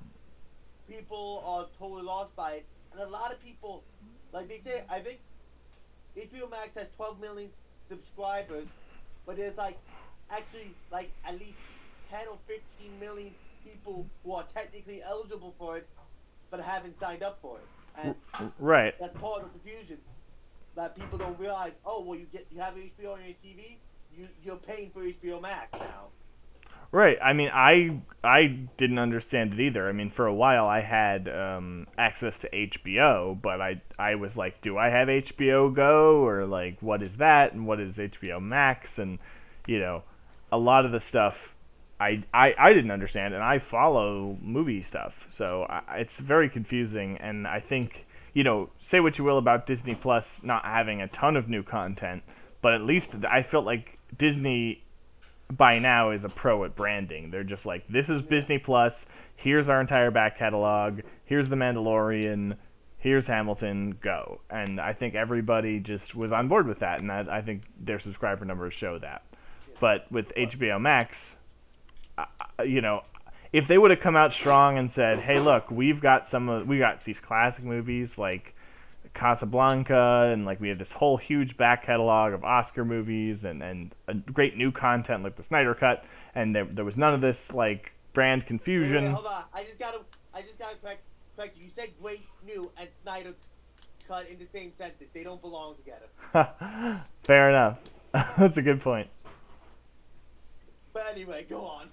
people 0.89 1.41
are 1.45 1.67
totally 1.79 2.03
lost 2.03 2.35
by 2.35 2.53
it, 2.53 2.65
and 2.91 3.01
a 3.01 3.07
lot 3.07 3.31
of 3.31 3.41
people, 3.41 3.83
like 4.33 4.49
they 4.49 4.59
say, 4.59 4.83
I 4.89 4.99
think 4.99 5.19
HBO 6.17 6.51
Max 6.51 6.69
has 6.75 6.87
12 6.97 7.21
million 7.21 7.49
subscribers, 7.87 8.67
but 9.25 9.37
there's 9.37 9.55
like 9.55 9.77
actually 10.29 10.75
like 10.91 11.11
at 11.25 11.39
least 11.39 11.59
10 12.11 12.27
or 12.27 12.37
15 12.45 12.99
million 12.99 13.33
people 13.63 14.05
who 14.23 14.33
are 14.33 14.45
technically 14.53 15.01
eligible 15.01 15.55
for 15.57 15.77
it, 15.77 15.87
but 16.51 16.59
haven't 16.59 16.99
signed 16.99 17.23
up 17.23 17.39
for 17.41 17.59
it, 17.59 17.67
and 18.03 18.51
right. 18.59 18.95
that's 18.99 19.17
part 19.17 19.43
of 19.43 19.53
the 19.53 19.59
confusion 19.59 19.97
that 20.75 20.93
people 20.95 21.17
don't 21.17 21.39
realize. 21.39 21.71
Oh, 21.85 22.03
well, 22.03 22.19
you 22.19 22.25
get 22.25 22.47
you 22.51 22.59
have 22.59 22.73
HBO 22.73 23.13
on 23.13 23.21
your 23.23 23.35
TV, 23.45 23.77
you 24.11 24.27
you're 24.43 24.57
paying 24.57 24.91
for 24.91 25.03
HBO 25.03 25.41
Max 25.41 25.71
now. 25.79 26.09
Right. 26.91 27.17
I 27.23 27.33
mean, 27.33 27.49
I 27.53 28.01
I 28.23 28.65
didn't 28.77 28.99
understand 28.99 29.53
it 29.53 29.59
either. 29.59 29.87
I 29.87 29.91
mean, 29.91 30.09
for 30.09 30.25
a 30.25 30.33
while 30.33 30.65
I 30.65 30.81
had 30.81 31.29
um, 31.29 31.87
access 31.97 32.39
to 32.39 32.49
HBO, 32.49 33.39
but 33.39 33.61
I 33.61 33.81
I 33.97 34.15
was 34.15 34.35
like, 34.35 34.61
do 34.61 34.77
I 34.77 34.89
have 34.89 35.07
HBO 35.07 35.73
Go 35.73 36.25
or 36.25 36.45
like 36.45 36.81
what 36.81 37.03
is 37.03 37.17
that 37.17 37.53
and 37.53 37.67
what 37.67 37.79
is 37.79 37.97
HBO 37.97 38.41
Max 38.41 38.97
and 38.97 39.19
you 39.67 39.79
know, 39.79 40.03
a 40.51 40.57
lot 40.57 40.85
of 40.85 40.91
the 40.91 40.99
stuff 40.99 41.53
I 41.99 42.23
I, 42.33 42.55
I 42.57 42.73
didn't 42.73 42.91
understand 42.91 43.35
and 43.35 43.43
I 43.43 43.59
follow 43.59 44.37
movie 44.41 44.81
stuff, 44.81 45.25
so 45.29 45.67
I, 45.69 45.99
it's 45.99 46.19
very 46.19 46.49
confusing 46.49 47.17
and 47.17 47.47
I 47.47 47.59
think 47.59 48.07
you 48.33 48.43
know, 48.43 48.69
say 48.79 48.99
what 48.99 49.17
you 49.17 49.23
will 49.23 49.37
about 49.37 49.65
Disney 49.67 49.95
Plus 49.95 50.39
not 50.43 50.63
having 50.65 51.01
a 51.01 51.07
ton 51.07 51.35
of 51.35 51.49
new 51.49 51.63
content, 51.63 52.23
but 52.61 52.73
at 52.73 52.81
least 52.81 53.15
I 53.29 53.43
felt 53.43 53.65
like 53.65 53.99
Disney 54.17 54.83
by 55.51 55.79
now 55.79 56.11
is 56.11 56.23
a 56.23 56.29
pro 56.29 56.63
at 56.63 56.75
branding. 56.75 57.31
They're 57.31 57.43
just 57.43 57.65
like, 57.65 57.87
this 57.87 58.09
is 58.09 58.21
Disney 58.23 58.59
Plus. 58.59 59.05
Here's 59.35 59.69
our 59.69 59.81
entire 59.81 60.11
back 60.11 60.37
catalog. 60.37 61.01
Here's 61.25 61.49
The 61.49 61.55
Mandalorian. 61.55 62.57
Here's 62.97 63.27
Hamilton. 63.27 63.97
Go. 64.01 64.41
And 64.49 64.79
I 64.79 64.93
think 64.93 65.15
everybody 65.15 65.79
just 65.79 66.13
was 66.13 66.31
on 66.31 66.47
board 66.47 66.67
with 66.67 66.79
that, 66.79 67.01
and 67.01 67.11
I, 67.11 67.25
I 67.37 67.41
think 67.41 67.63
their 67.79 67.99
subscriber 67.99 68.45
numbers 68.45 68.73
show 68.73 68.99
that. 68.99 69.23
But 69.79 70.11
with 70.11 70.33
HBO 70.35 70.79
Max, 70.79 71.35
uh, 72.17 72.25
you 72.63 72.81
know, 72.81 73.01
if 73.53 73.67
they 73.67 73.77
would 73.77 73.91
have 73.91 74.01
come 74.01 74.17
out 74.17 74.33
strong 74.33 74.77
and 74.77 74.91
said, 74.91 75.19
"Hey, 75.19 75.39
look, 75.39 75.71
we've 75.71 76.01
got 76.01 76.27
some 76.27 76.49
of 76.49 76.67
we 76.67 76.77
got 76.77 77.01
these 77.01 77.21
classic 77.21 77.63
movies 77.63 78.17
like 78.17 78.53
Casablanca, 79.13 80.29
and 80.31 80.45
like 80.45 80.59
we 80.59 80.69
have 80.69 80.79
this 80.79 80.93
whole 80.93 81.17
huge 81.17 81.57
back 81.57 81.85
catalog 81.85 82.33
of 82.33 82.43
Oscar 82.43 82.85
movies 82.85 83.43
and 83.43 83.61
and 83.61 83.95
a 84.07 84.13
great 84.13 84.57
new 84.57 84.71
content 84.71 85.23
like 85.23 85.35
the 85.35 85.43
Snyder 85.43 85.75
Cut, 85.75 86.05
and 86.35 86.55
there, 86.55 86.65
there 86.65 86.85
was 86.85 86.97
none 86.97 87.13
of 87.13 87.21
this 87.21 87.53
like 87.53 87.93
brand 88.13 88.41
Wait, 88.41 88.43
wait, 88.43 88.47
confusion. 88.47 89.05
hold 89.13 89.25
on. 89.25 89.43
I 89.53 89.63
just 89.63 89.79
gotta, 89.79 90.01
I 90.33 90.41
just 90.41 90.57
gotta 90.57 90.75
correct, 90.77 91.01
correct 91.35 91.57
you. 91.57 91.65
You 91.65 91.71
said 91.75 91.89
great 92.01 92.25
new 92.45 92.71
and 92.77 92.89
Snyder 93.03 93.33
cut 94.07 94.27
in 94.27 94.39
the 94.39 94.47
same 94.51 94.73
sentence. 94.77 95.09
They 95.13 95.23
don't 95.23 95.41
belong 95.41 95.75
together. 95.75 97.03
Fair 97.23 97.49
enough. 97.49 97.79
That's 98.37 98.57
a 98.57 98.61
good 98.61 98.81
point. 98.81 99.07
But 100.93 101.05
anyway, 101.11 101.45
go 101.47 101.61
on. 101.61 101.89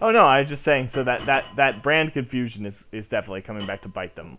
Oh 0.00 0.10
no, 0.10 0.24
I 0.24 0.40
was 0.40 0.48
just 0.48 0.62
saying. 0.62 0.88
So 0.88 1.02
that 1.02 1.26
that 1.26 1.44
that 1.56 1.82
brand 1.82 2.12
confusion 2.12 2.64
is 2.64 2.84
is 2.92 3.08
definitely 3.08 3.42
coming 3.42 3.66
back 3.66 3.82
to 3.82 3.88
bite 3.88 4.14
them. 4.14 4.38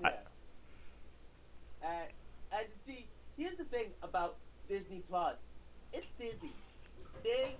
Yeah. 0.00 0.10
And, 1.82 2.08
and 2.52 2.66
see, 2.86 3.06
here's 3.36 3.56
the 3.56 3.64
thing 3.64 3.86
about 4.02 4.36
Disney 4.68 4.97
Plus. 5.08 5.36
It's 5.92 6.10
Disney. 6.18 6.52
They 7.24 7.56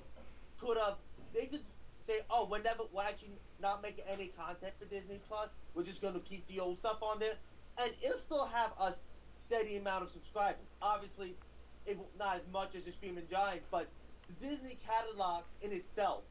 could 0.61 0.77
have, 0.77 0.95
they 1.35 1.47
could 1.47 1.63
say, 2.07 2.21
oh, 2.31 2.47
we're 2.51 2.63
never, 2.63 2.85
we're 2.93 3.03
actually 3.03 3.33
not 3.61 3.83
making 3.83 4.05
any 4.09 4.33
content 4.39 4.73
for 4.79 4.87
Disney 4.87 5.21
Plus. 5.29 5.49
We're 5.75 5.83
just 5.83 6.01
going 6.03 6.15
to 6.15 6.21
keep 6.21 6.47
the 6.49 6.61
old 6.61 6.79
stuff 6.79 6.99
on 7.03 7.19
there. 7.19 7.35
And 7.81 7.93
it'll 8.03 8.19
still 8.19 8.47
have 8.47 8.73
a 8.81 8.95
steady 9.45 9.77
amount 9.77 10.05
of 10.05 10.11
subscribers. 10.11 10.67
Obviously, 10.83 11.35
it 11.87 11.97
will, 11.97 12.09
not 12.19 12.37
as 12.37 12.43
much 12.53 12.75
as 12.77 12.85
the 12.85 12.93
streaming 12.93 13.25
giants, 13.31 13.67
but 13.71 13.89
the 14.29 14.47
Disney 14.47 14.79
catalog 14.87 15.45
in 15.63 15.73
itself 15.73 16.23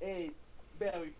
is 0.00 0.30
very, 0.78 1.12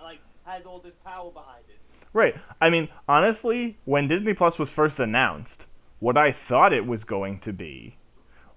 like, 0.00 0.20
has 0.44 0.64
all 0.64 0.78
this 0.78 0.94
power 1.04 1.30
behind 1.30 1.64
it. 1.68 1.78
Right. 2.12 2.34
I 2.60 2.70
mean, 2.70 2.88
honestly, 3.08 3.78
when 3.84 4.08
Disney 4.08 4.34
Plus 4.34 4.58
was 4.58 4.70
first 4.70 4.98
announced, 4.98 5.66
what 5.98 6.16
I 6.16 6.32
thought 6.32 6.72
it 6.72 6.86
was 6.86 7.04
going 7.04 7.40
to 7.40 7.52
be 7.52 7.97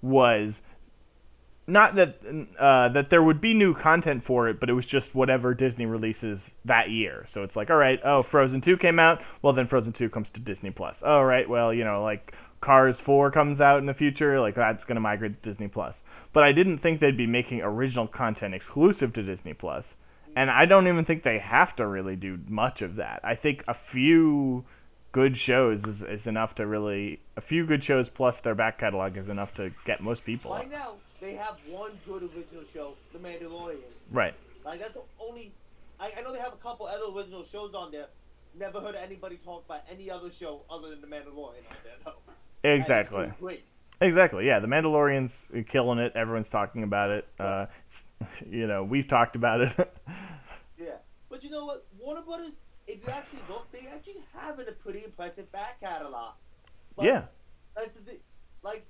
was 0.02 0.62
not 1.68 1.96
that 1.96 2.18
uh, 2.60 2.90
that 2.90 3.10
there 3.10 3.24
would 3.24 3.40
be 3.40 3.54
new 3.54 3.74
content 3.74 4.24
for 4.24 4.50
it, 4.50 4.60
but 4.60 4.70
it 4.70 4.74
was 4.74 4.86
just 4.86 5.16
whatever 5.16 5.54
Disney 5.54 5.86
releases 5.86 6.52
that 6.66 6.90
year. 6.90 7.24
So 7.28 7.44
it's 7.44 7.56
like, 7.56 7.70
all 7.70 7.78
right, 7.78 8.00
oh, 8.04 8.24
Frozen 8.24 8.62
two 8.62 8.78
came 8.78 9.00
out, 9.00 9.22
well 9.42 9.54
then 9.54 9.68
Frozen 9.68 9.94
two 9.94 10.10
comes 10.10 10.30
to 10.32 10.40
Disney 10.40 10.72
Plus. 10.72 11.02
All 11.02 11.26
right, 11.26 11.48
well 11.48 11.74
you 11.74 11.84
know 11.84 12.04
like 12.04 12.34
Cars 12.60 13.00
four 13.00 13.32
comes 13.32 13.62
out 13.62 13.80
in 13.80 13.86
the 13.86 13.94
future, 13.94 14.40
like 14.40 14.56
that's 14.56 14.84
gonna 14.84 15.00
migrate 15.00 15.42
to 15.42 15.50
Disney 15.50 15.68
Plus. 15.68 16.02
But 16.34 16.44
I 16.44 16.52
didn't 16.52 16.80
think 16.80 17.00
they'd 17.00 17.18
be 17.18 17.28
making 17.28 17.62
original 17.62 18.08
content 18.08 18.54
exclusive 18.54 19.14
to 19.14 19.24
Disney 19.24 19.54
Plus, 19.54 19.94
and 20.36 20.50
I 20.50 20.66
don't 20.66 20.88
even 20.88 21.06
think 21.06 21.24
they 21.24 21.40
have 21.40 21.76
to 21.78 21.88
really 21.88 22.16
do 22.16 22.40
much 22.48 22.82
of 22.82 22.96
that. 22.96 23.22
I 23.24 23.36
think 23.36 23.64
a 23.68 23.74
few 23.74 24.66
good 25.12 25.38
shows 25.38 25.86
is, 25.86 26.02
is 26.02 26.28
enough 26.28 26.56
to 26.56 26.66
really 26.66 27.20
a 27.36 27.42
few 27.42 27.66
good 27.66 27.84
shows 27.84 28.10
plus 28.10 28.40
their 28.40 28.56
back 28.56 28.80
catalog 28.80 29.18
is 29.18 29.30
enough 29.30 29.54
to 29.56 29.72
get 29.86 30.02
most 30.02 30.26
people. 30.26 30.52
Right 30.52 30.70
now, 30.70 30.94
they 31.20 31.36
have 31.36 31.58
one 31.68 31.92
good 32.06 32.24
original 32.24 32.64
show, 32.74 32.96
The 33.14 33.20
Mandalorian. 33.20 33.78
Right. 34.12 34.34
Like 34.66 34.80
that's 34.80 34.94
the 34.94 35.04
only. 35.20 35.52
I, 36.00 36.12
I 36.18 36.22
know 36.22 36.34
they 36.34 36.40
have 36.40 36.54
a 36.54 36.58
couple 36.58 36.88
other 36.88 37.16
original 37.16 37.44
shows 37.44 37.74
on 37.74 37.92
there. 37.92 38.08
Never 38.58 38.82
heard 38.82 38.96
anybody 38.96 39.38
talk 39.38 39.64
about 39.66 39.82
any 39.90 40.10
other 40.10 40.30
show 40.32 40.62
other 40.70 40.90
than 40.90 41.02
The 41.02 41.08
Mandalorian 41.08 41.66
on 41.70 41.78
there 41.84 41.94
though. 42.06 42.14
Exactly. 42.64 43.32
Great. 43.40 43.64
Exactly. 44.02 44.46
Yeah, 44.46 44.60
the 44.60 44.68
Mandalorian's 44.68 45.48
killing 45.70 45.98
it. 45.98 46.12
Everyone's 46.16 46.48
talking 46.48 46.84
about 46.84 47.10
it. 47.10 47.28
Uh, 47.40 47.66
you 48.50 48.68
know, 48.68 48.84
we've 48.84 49.08
talked 49.08 49.36
about 49.36 49.62
it. 49.62 49.74
Yeah. 50.78 50.96
But 51.30 51.44
you 51.44 51.52
know 51.52 51.66
what? 51.66 51.86
Warner 52.00 52.22
Brothers, 52.22 52.54
if 52.94 53.06
you 53.06 53.14
actually 53.14 53.40
look, 53.50 53.72
they 53.72 53.88
actually 53.94 54.22
have 54.36 54.60
a 54.60 54.72
pretty 54.72 55.04
impressive 55.04 55.52
back 55.52 55.80
catalog. 55.80 56.34
But 56.96 57.06
yeah. 57.06 57.24
That's 57.76 57.96
the 57.96 58.20
like, 58.64 58.86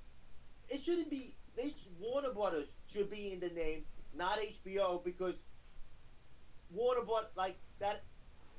it 0.69 0.81
shouldn't 0.81 1.09
be. 1.09 1.35
They 1.55 1.69
sh- 1.69 1.87
Warner 1.99 2.31
Brothers 2.33 2.67
should 2.91 3.09
be 3.11 3.33
in 3.33 3.39
the 3.39 3.49
name, 3.49 3.83
not 4.15 4.39
HBO, 4.39 5.03
because 5.03 5.35
Warner 6.71 7.01
Brothers 7.01 7.29
like 7.35 7.57
that. 7.79 8.01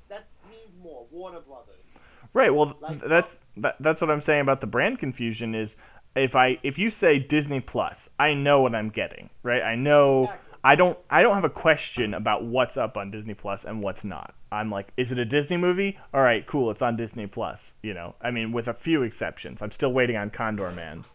That 0.09 0.27
means 0.49 0.71
more. 0.81 1.05
Warner 1.11 1.39
Brothers. 1.39 1.75
Right. 2.33 2.53
Well, 2.53 2.75
Like- 2.79 3.01
that's 3.07 3.37
that, 3.57 3.75
that's 3.79 4.01
what 4.01 4.09
I'm 4.09 4.21
saying 4.21 4.41
about 4.41 4.61
the 4.61 4.67
brand 4.67 4.99
confusion 4.99 5.53
is 5.55 5.75
if 6.15 6.35
I 6.35 6.59
if 6.63 6.77
you 6.77 6.89
say 6.89 7.19
Disney 7.19 7.59
Plus, 7.59 8.07
I 8.19 8.33
know 8.33 8.61
what 8.61 8.75
I'm 8.75 8.89
getting, 8.89 9.29
right? 9.43 9.61
I 9.61 9.75
know. 9.75 10.31
I 10.63 10.75
don't 10.75 10.97
I 11.09 11.21
don't 11.21 11.35
have 11.35 11.43
a 11.43 11.49
question 11.49 12.13
about 12.13 12.45
what's 12.45 12.77
up 12.77 12.95
on 12.95 13.11
Disney 13.11 13.33
Plus 13.33 13.65
and 13.65 13.81
what's 13.81 14.03
not. 14.03 14.33
I'm 14.51 14.71
like, 14.71 14.93
is 14.95 15.11
it 15.11 15.19
a 15.19 15.25
Disney 15.25 15.57
movie? 15.57 15.97
All 16.13 16.21
right, 16.21 16.45
cool, 16.47 16.71
it's 16.71 16.81
on 16.81 16.95
Disney 16.95 17.27
Plus, 17.27 17.73
you 17.81 17.93
know. 17.93 18.15
I 18.21 18.31
mean, 18.31 18.51
with 18.51 18.67
a 18.67 18.73
few 18.73 19.03
exceptions. 19.03 19.61
I'm 19.61 19.71
still 19.71 19.91
waiting 19.91 20.15
on 20.15 20.29
Condorman. 20.29 21.05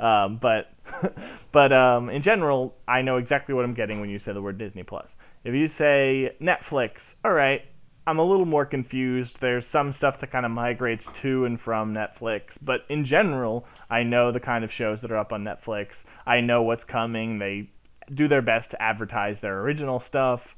Um, 0.00 0.38
but 0.38 0.72
but 1.52 1.74
um, 1.74 2.08
in 2.08 2.22
general, 2.22 2.74
I 2.88 3.02
know 3.02 3.18
exactly 3.18 3.54
what 3.54 3.66
I'm 3.66 3.74
getting 3.74 4.00
when 4.00 4.08
you 4.08 4.18
say 4.18 4.32
the 4.32 4.40
word 4.40 4.56
Disney 4.56 4.82
Plus. 4.82 5.14
If 5.44 5.54
you 5.54 5.68
say 5.68 6.34
Netflix, 6.40 7.16
all 7.22 7.32
right, 7.32 7.66
I'm 8.06 8.18
a 8.18 8.24
little 8.24 8.46
more 8.46 8.64
confused. 8.64 9.42
There's 9.42 9.66
some 9.66 9.92
stuff 9.92 10.18
that 10.20 10.32
kind 10.32 10.46
of 10.46 10.52
migrates 10.52 11.06
to 11.20 11.44
and 11.44 11.60
from 11.60 11.92
Netflix, 11.92 12.56
but 12.62 12.86
in 12.88 13.04
general, 13.04 13.66
I 13.90 14.02
know 14.02 14.32
the 14.32 14.40
kind 14.40 14.64
of 14.64 14.72
shows 14.72 15.02
that 15.02 15.12
are 15.12 15.18
up 15.18 15.34
on 15.34 15.44
Netflix. 15.44 16.04
I 16.26 16.40
know 16.40 16.62
what's 16.62 16.82
coming. 16.82 17.38
They 17.38 17.68
do 18.12 18.28
their 18.28 18.42
best 18.42 18.70
to 18.72 18.82
advertise 18.82 19.40
their 19.40 19.60
original 19.60 20.00
stuff. 20.00 20.54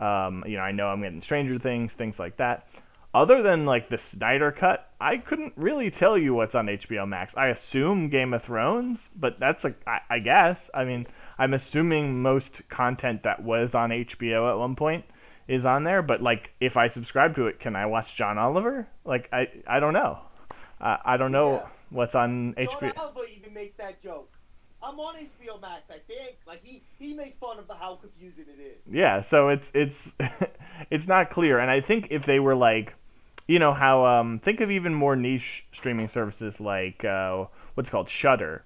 Um, 0.00 0.44
you 0.46 0.56
know, 0.56 0.62
I 0.62 0.72
know 0.72 0.88
I'm 0.88 1.00
getting 1.02 1.22
Stranger 1.22 1.58
Things, 1.58 1.94
things 1.94 2.18
like 2.18 2.36
that. 2.36 2.68
Other 3.14 3.42
than 3.42 3.64
like 3.64 3.88
the 3.88 3.96
Snyder 3.96 4.52
cut, 4.52 4.90
I 5.00 5.16
couldn't 5.16 5.54
really 5.56 5.90
tell 5.90 6.18
you 6.18 6.34
what's 6.34 6.54
on 6.54 6.66
HBO 6.66 7.08
Max. 7.08 7.34
I 7.34 7.46
assume 7.48 8.10
Game 8.10 8.34
of 8.34 8.42
Thrones, 8.44 9.08
but 9.16 9.40
that's 9.40 9.64
like 9.64 9.80
I, 9.86 10.00
I 10.10 10.18
guess. 10.18 10.68
I 10.74 10.84
mean, 10.84 11.06
I'm 11.38 11.54
assuming 11.54 12.20
most 12.20 12.68
content 12.68 13.22
that 13.22 13.42
was 13.42 13.74
on 13.74 13.88
HBO 13.90 14.50
at 14.50 14.58
one 14.58 14.76
point 14.76 15.06
is 15.48 15.64
on 15.64 15.84
there, 15.84 16.02
but 16.02 16.22
like 16.22 16.50
if 16.60 16.76
I 16.76 16.88
subscribe 16.88 17.34
to 17.36 17.46
it, 17.46 17.58
can 17.58 17.74
I 17.74 17.86
watch 17.86 18.16
John 18.16 18.36
Oliver? 18.36 18.86
Like 19.06 19.30
I 19.32 19.48
I 19.66 19.80
don't 19.80 19.94
know. 19.94 20.18
Uh, 20.78 20.98
I 21.02 21.16
don't 21.16 21.32
know 21.32 21.52
Yeah. 21.52 21.68
what's 21.88 22.14
on 22.14 22.54
John 22.58 22.66
HBO. 22.66 22.98
Oliver 22.98 23.20
even 23.34 23.54
makes 23.54 23.76
that 23.76 24.02
joke. 24.02 24.30
I'm 24.86 25.00
on 25.00 25.16
HBO 25.16 25.60
Max, 25.60 25.82
I 25.90 25.98
think. 26.06 26.36
Like 26.46 26.64
he 26.64 26.82
he 26.98 27.12
makes 27.12 27.36
fun 27.36 27.58
of 27.58 27.66
the 27.66 27.74
how 27.74 27.96
confusing 27.96 28.44
it 28.48 28.60
is. 28.62 28.78
Yeah, 28.90 29.20
so 29.20 29.48
it's 29.48 29.72
it's 29.74 30.10
it's 30.90 31.08
not 31.08 31.30
clear, 31.30 31.58
and 31.58 31.70
I 31.70 31.80
think 31.80 32.08
if 32.10 32.24
they 32.24 32.38
were 32.38 32.54
like, 32.54 32.94
you 33.48 33.58
know 33.58 33.74
how 33.74 34.06
um 34.06 34.38
think 34.38 34.60
of 34.60 34.70
even 34.70 34.94
more 34.94 35.16
niche 35.16 35.64
streaming 35.72 36.08
services 36.08 36.60
like 36.60 37.04
uh, 37.04 37.46
what's 37.74 37.90
called 37.90 38.08
Shudder. 38.08 38.64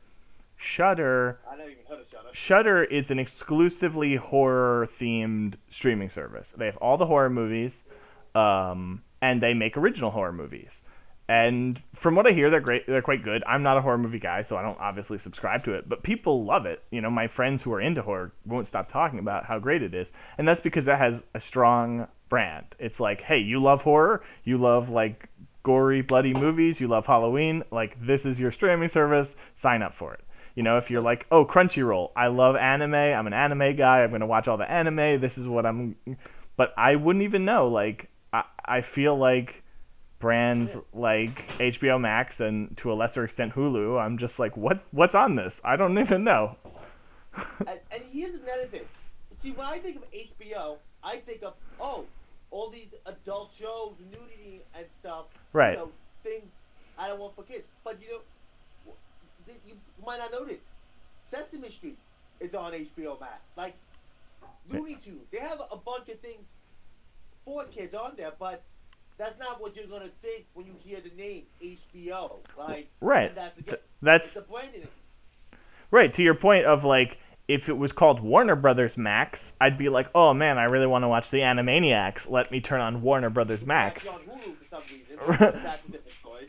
Shudder 0.57 1.39
I 1.51 1.57
never 1.57 1.71
even 1.71 1.85
heard 1.89 2.01
of 2.01 2.09
Shudder. 2.11 2.29
Shudder 2.33 2.85
is 2.85 3.11
an 3.11 3.19
exclusively 3.19 4.17
horror 4.17 4.91
themed 5.01 5.55
streaming 5.71 6.11
service. 6.11 6.53
They 6.55 6.67
have 6.67 6.77
all 6.77 6.99
the 6.99 7.07
horror 7.07 7.31
movies, 7.31 7.83
um, 8.35 9.03
and 9.23 9.43
they 9.43 9.55
make 9.55 9.75
original 9.79 10.11
horror 10.11 10.35
movies. 10.35 10.83
And 11.31 11.81
from 11.95 12.17
what 12.17 12.27
I 12.27 12.33
hear, 12.33 12.51
they're 12.51 12.59
great. 12.59 12.89
They're 12.89 13.01
quite 13.01 13.23
good. 13.23 13.45
I'm 13.47 13.63
not 13.63 13.77
a 13.77 13.81
horror 13.81 13.99
movie 13.99 14.19
guy, 14.19 14.43
so 14.43 14.57
I 14.57 14.63
don't 14.63 14.81
obviously 14.81 15.17
subscribe 15.17 15.63
to 15.63 15.75
it. 15.75 15.89
But 15.89 16.03
people 16.03 16.45
love 16.45 16.67
it. 16.67 16.83
You 16.91 17.01
know, 17.01 17.09
my 17.09 17.29
friends 17.29 17.63
who 17.63 17.73
are 17.73 17.81
into 17.81 18.03
horror 18.03 18.33
won't 18.45 18.67
stop 18.67 18.91
talking 18.91 19.21
about 19.21 19.45
how 19.45 19.61
great 19.61 19.81
it 19.81 19.95
is, 19.95 20.13
and 20.39 20.49
that's 20.49 20.61
because 20.61 20.89
it 20.89 20.99
has 20.99 21.23
a 21.33 21.41
strong 21.41 22.09
brand. 22.29 22.75
It's 22.81 22.99
like, 22.99 23.21
hey, 23.21 23.39
you 23.39 23.63
love 23.63 23.83
horror, 23.83 24.25
you 24.43 24.59
love 24.59 24.89
like 24.89 25.29
gory, 25.63 26.03
bloody 26.03 26.35
movies, 26.35 26.81
you 26.81 26.89
love 26.89 27.07
Halloween. 27.07 27.63
Like 27.71 28.05
this 28.05 28.27
is 28.27 28.41
your 28.41 28.51
streaming 28.51 28.89
service. 28.89 29.37
Sign 29.55 29.83
up 29.83 29.95
for 29.95 30.13
it. 30.13 30.25
You 30.57 30.65
know, 30.65 30.79
if 30.79 30.91
you're 30.91 31.01
like, 31.01 31.27
oh, 31.31 31.45
Crunchyroll, 31.45 32.11
I 32.17 32.27
love 32.27 32.57
anime. 32.57 32.95
I'm 32.95 33.29
an 33.29 33.35
anime 33.35 33.77
guy. 33.77 34.03
I'm 34.03 34.11
gonna 34.11 34.27
watch 34.27 34.49
all 34.49 34.57
the 34.57 34.69
anime. 34.69 35.21
This 35.21 35.39
is 35.39 35.47
what 35.47 35.65
I'm. 35.65 35.95
But 36.57 36.75
I 36.77 36.97
wouldn't 36.97 37.23
even 37.23 37.45
know. 37.45 37.69
Like, 37.69 38.11
I 38.33 38.43
I 38.65 38.81
feel 38.81 39.17
like 39.17 39.60
brands 40.21 40.77
like 40.93 41.49
HBO 41.59 42.01
Max 42.01 42.41
and 42.41 42.77
to 42.77 42.93
a 42.93 42.95
lesser 42.95 43.25
extent 43.25 43.55
Hulu. 43.55 44.01
I'm 44.01 44.19
just 44.19 44.39
like, 44.39 44.57
what 44.57 44.85
what's 44.93 45.15
on 45.15 45.35
this? 45.35 45.61
I 45.65 45.77
don't 45.77 45.99
even 45.99 46.23
know. 46.23 46.57
and, 47.37 47.81
and 47.91 48.03
here's 48.13 48.35
another 48.35 48.67
thing. 48.67 48.83
See, 49.41 49.51
when 49.53 49.67
I 49.67 49.79
think 49.79 49.97
of 49.97 50.11
HBO, 50.13 50.77
I 51.03 51.17
think 51.17 51.43
of 51.43 51.55
oh, 51.81 52.05
all 52.51 52.71
these 52.71 52.95
adult 53.07 53.53
shows, 53.59 53.95
nudity 54.11 54.63
and 54.77 54.87
stuff. 55.01 55.27
Right. 55.53 55.73
You 55.73 55.79
know, 55.79 55.91
things 56.23 56.51
I 56.99 57.09
don't 57.09 57.19
want 57.19 57.35
for 57.35 57.43
kids. 57.43 57.65
But 57.83 57.99
you 58.01 58.13
know, 58.13 58.93
th- 59.47 59.59
you 59.67 59.75
might 60.05 60.19
not 60.19 60.31
notice. 60.31 60.63
Sesame 61.23 61.71
Street 61.71 61.99
is 62.41 62.55
on 62.55 62.73
HBO 62.73 63.19
Max. 63.19 63.41
Like 63.57 63.75
Looney 64.69 64.97
Tunes, 64.97 65.27
they 65.33 65.39
have 65.39 65.63
a 65.73 65.77
bunch 65.77 66.09
of 66.11 66.21
things 66.21 66.47
for 67.45 67.65
kids 67.65 67.95
on 67.95 68.13
there, 68.17 68.33
but. 68.39 68.63
That's 69.21 69.39
not 69.39 69.61
what 69.61 69.77
you're 69.77 69.87
gonna 69.87 70.09
think 70.23 70.47
when 70.55 70.65
you 70.65 70.73
hear 70.83 70.99
the 71.03 71.11
name 71.15 71.43
HBO. 71.63 72.39
Like, 72.57 72.89
Right. 73.03 73.35
That's, 73.35 73.59
again, 73.59 73.77
That's 74.01 74.39
right 75.91 76.11
to 76.15 76.23
your 76.23 76.35
point 76.35 76.65
of 76.65 76.85
like 76.85 77.19
if 77.47 77.69
it 77.69 77.77
was 77.77 77.93
called 77.93 78.21
Warner 78.21 78.57
Brothers 78.57 78.97
Max, 78.97 79.53
I'd 79.61 79.77
be 79.77 79.91
like, 79.91 80.09
oh 80.15 80.33
man, 80.33 80.57
I 80.57 80.65
really 80.65 80.87
want 80.87 81.05
to 81.05 81.09
watch 81.09 81.29
the 81.29 81.41
Animaniacs. 81.41 82.31
Let 82.31 82.51
me 82.51 82.63
turn 82.63 82.81
on 82.81 83.03
Warner 83.03 83.29
Brothers 83.29 83.67
Max. 83.67 84.07
Actually 84.09 84.33
on 84.33 84.39
Hulu 84.39 84.57
for 84.57 84.65
some 84.71 84.83
reason. 84.91 85.17
but 85.29 85.63
That's 85.63 85.85
a 85.87 85.93
different 85.93 86.19
story. 86.19 86.47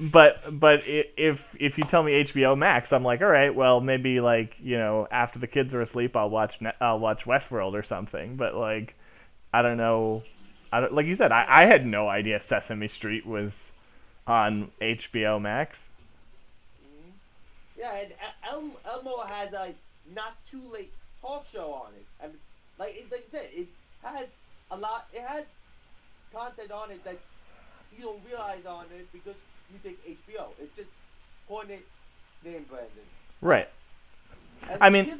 but 0.51 0.81
if 0.85 1.53
if 1.59 1.77
you 1.77 1.83
tell 1.83 2.03
me 2.03 2.23
HBO 2.23 2.57
Max, 2.57 2.93
I'm 2.93 3.03
like, 3.03 3.19
all 3.21 3.27
right, 3.27 3.53
well 3.53 3.81
maybe 3.81 4.21
like 4.21 4.55
you 4.61 4.77
know 4.77 5.09
after 5.11 5.39
the 5.39 5.47
kids 5.47 5.73
are 5.73 5.81
asleep, 5.81 6.15
I'll 6.15 6.29
watch 6.29 6.57
I'll 6.79 6.99
watch 6.99 7.25
Westworld 7.25 7.73
or 7.73 7.83
something. 7.83 8.37
But 8.37 8.55
like, 8.55 8.95
I 9.53 9.61
don't 9.61 9.77
know, 9.77 10.23
like 10.79 11.05
you 11.05 11.15
said, 11.15 11.31
I, 11.31 11.45
I 11.47 11.65
had 11.65 11.85
no 11.85 12.07
idea 12.07 12.41
Sesame 12.41 12.87
Street 12.87 13.25
was 13.25 13.71
on 14.25 14.71
HBO 14.81 15.41
Max. 15.41 15.83
Yeah, 17.77 17.91
and 17.95 18.13
El- 18.49 18.79
Elmo 18.93 19.17
has 19.25 19.53
a 19.53 19.73
not 20.13 20.33
too 20.49 20.61
late 20.71 20.91
talk 21.21 21.45
show 21.51 21.71
on 21.73 21.93
it, 21.93 22.05
and 22.23 22.33
like 22.77 22.95
it, 22.95 23.12
like 23.12 23.27
I 23.34 23.38
said, 23.38 23.49
it 23.53 23.67
has 24.03 24.27
a 24.71 24.77
lot. 24.77 25.07
It 25.13 25.21
has 25.21 25.43
content 26.34 26.71
on 26.71 26.91
it 26.91 27.03
that 27.03 27.17
you 27.97 28.05
don't 28.05 28.19
realize 28.27 28.65
on 28.65 28.86
it 28.97 29.12
because 29.12 29.36
you 29.71 29.79
think 29.84 29.97
HBO. 30.05 30.45
It's 30.60 30.75
just 30.75 30.89
pointed 31.47 31.79
name 32.45 32.65
branding. 32.69 32.89
Right. 33.41 33.67
And 34.69 34.81
I 34.81 34.89
mean-. 34.89 35.12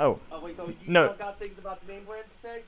Oh. 0.00 0.18
Oh 0.32 0.40
wait, 0.40 0.56
so 0.56 0.66
you 0.66 0.74
No. 0.86 1.06
still 1.06 1.18
got 1.18 1.38
things 1.38 1.58
about 1.58 1.86
the 1.86 1.92
name 1.92 2.04
brand 2.04 2.24
to 2.24 2.48
say? 2.48 2.62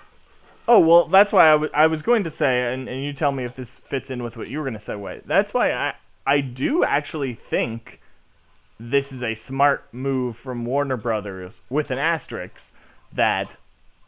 Oh 0.66 0.81
well, 0.81 1.07
that's 1.07 1.33
why 1.33 1.48
I, 1.48 1.53
w- 1.53 1.72
I 1.74 1.87
was 1.87 2.00
going 2.03 2.24
to 2.24 2.31
say, 2.31 2.72
and, 2.72 2.88
and 2.88 3.05
you 3.05 3.12
tell 3.12 3.33
me 3.33 3.44
if 3.44 3.55
this 3.55 3.79
fits 3.79 4.11
in 4.11 4.22
with 4.22 4.37
what 4.37 4.48
you 4.48 4.59
were 4.59 4.64
going 4.64 4.74
to 4.74 4.81
say. 4.81 4.96
Wait, 4.96 5.27
that's 5.27 5.53
why 5.53 5.72
I 5.72 5.94
I 6.27 6.40
do 6.40 6.85
actually 6.85 7.35
think 7.35 8.00
this 8.81 9.12
is 9.12 9.22
a 9.22 9.35
smart 9.35 9.85
move 9.92 10.37
from 10.37 10.64
Warner 10.64 10.96
Brothers 10.96 11.61
with 11.68 11.90
an 11.90 11.98
asterisk 11.98 12.72
that 13.12 13.57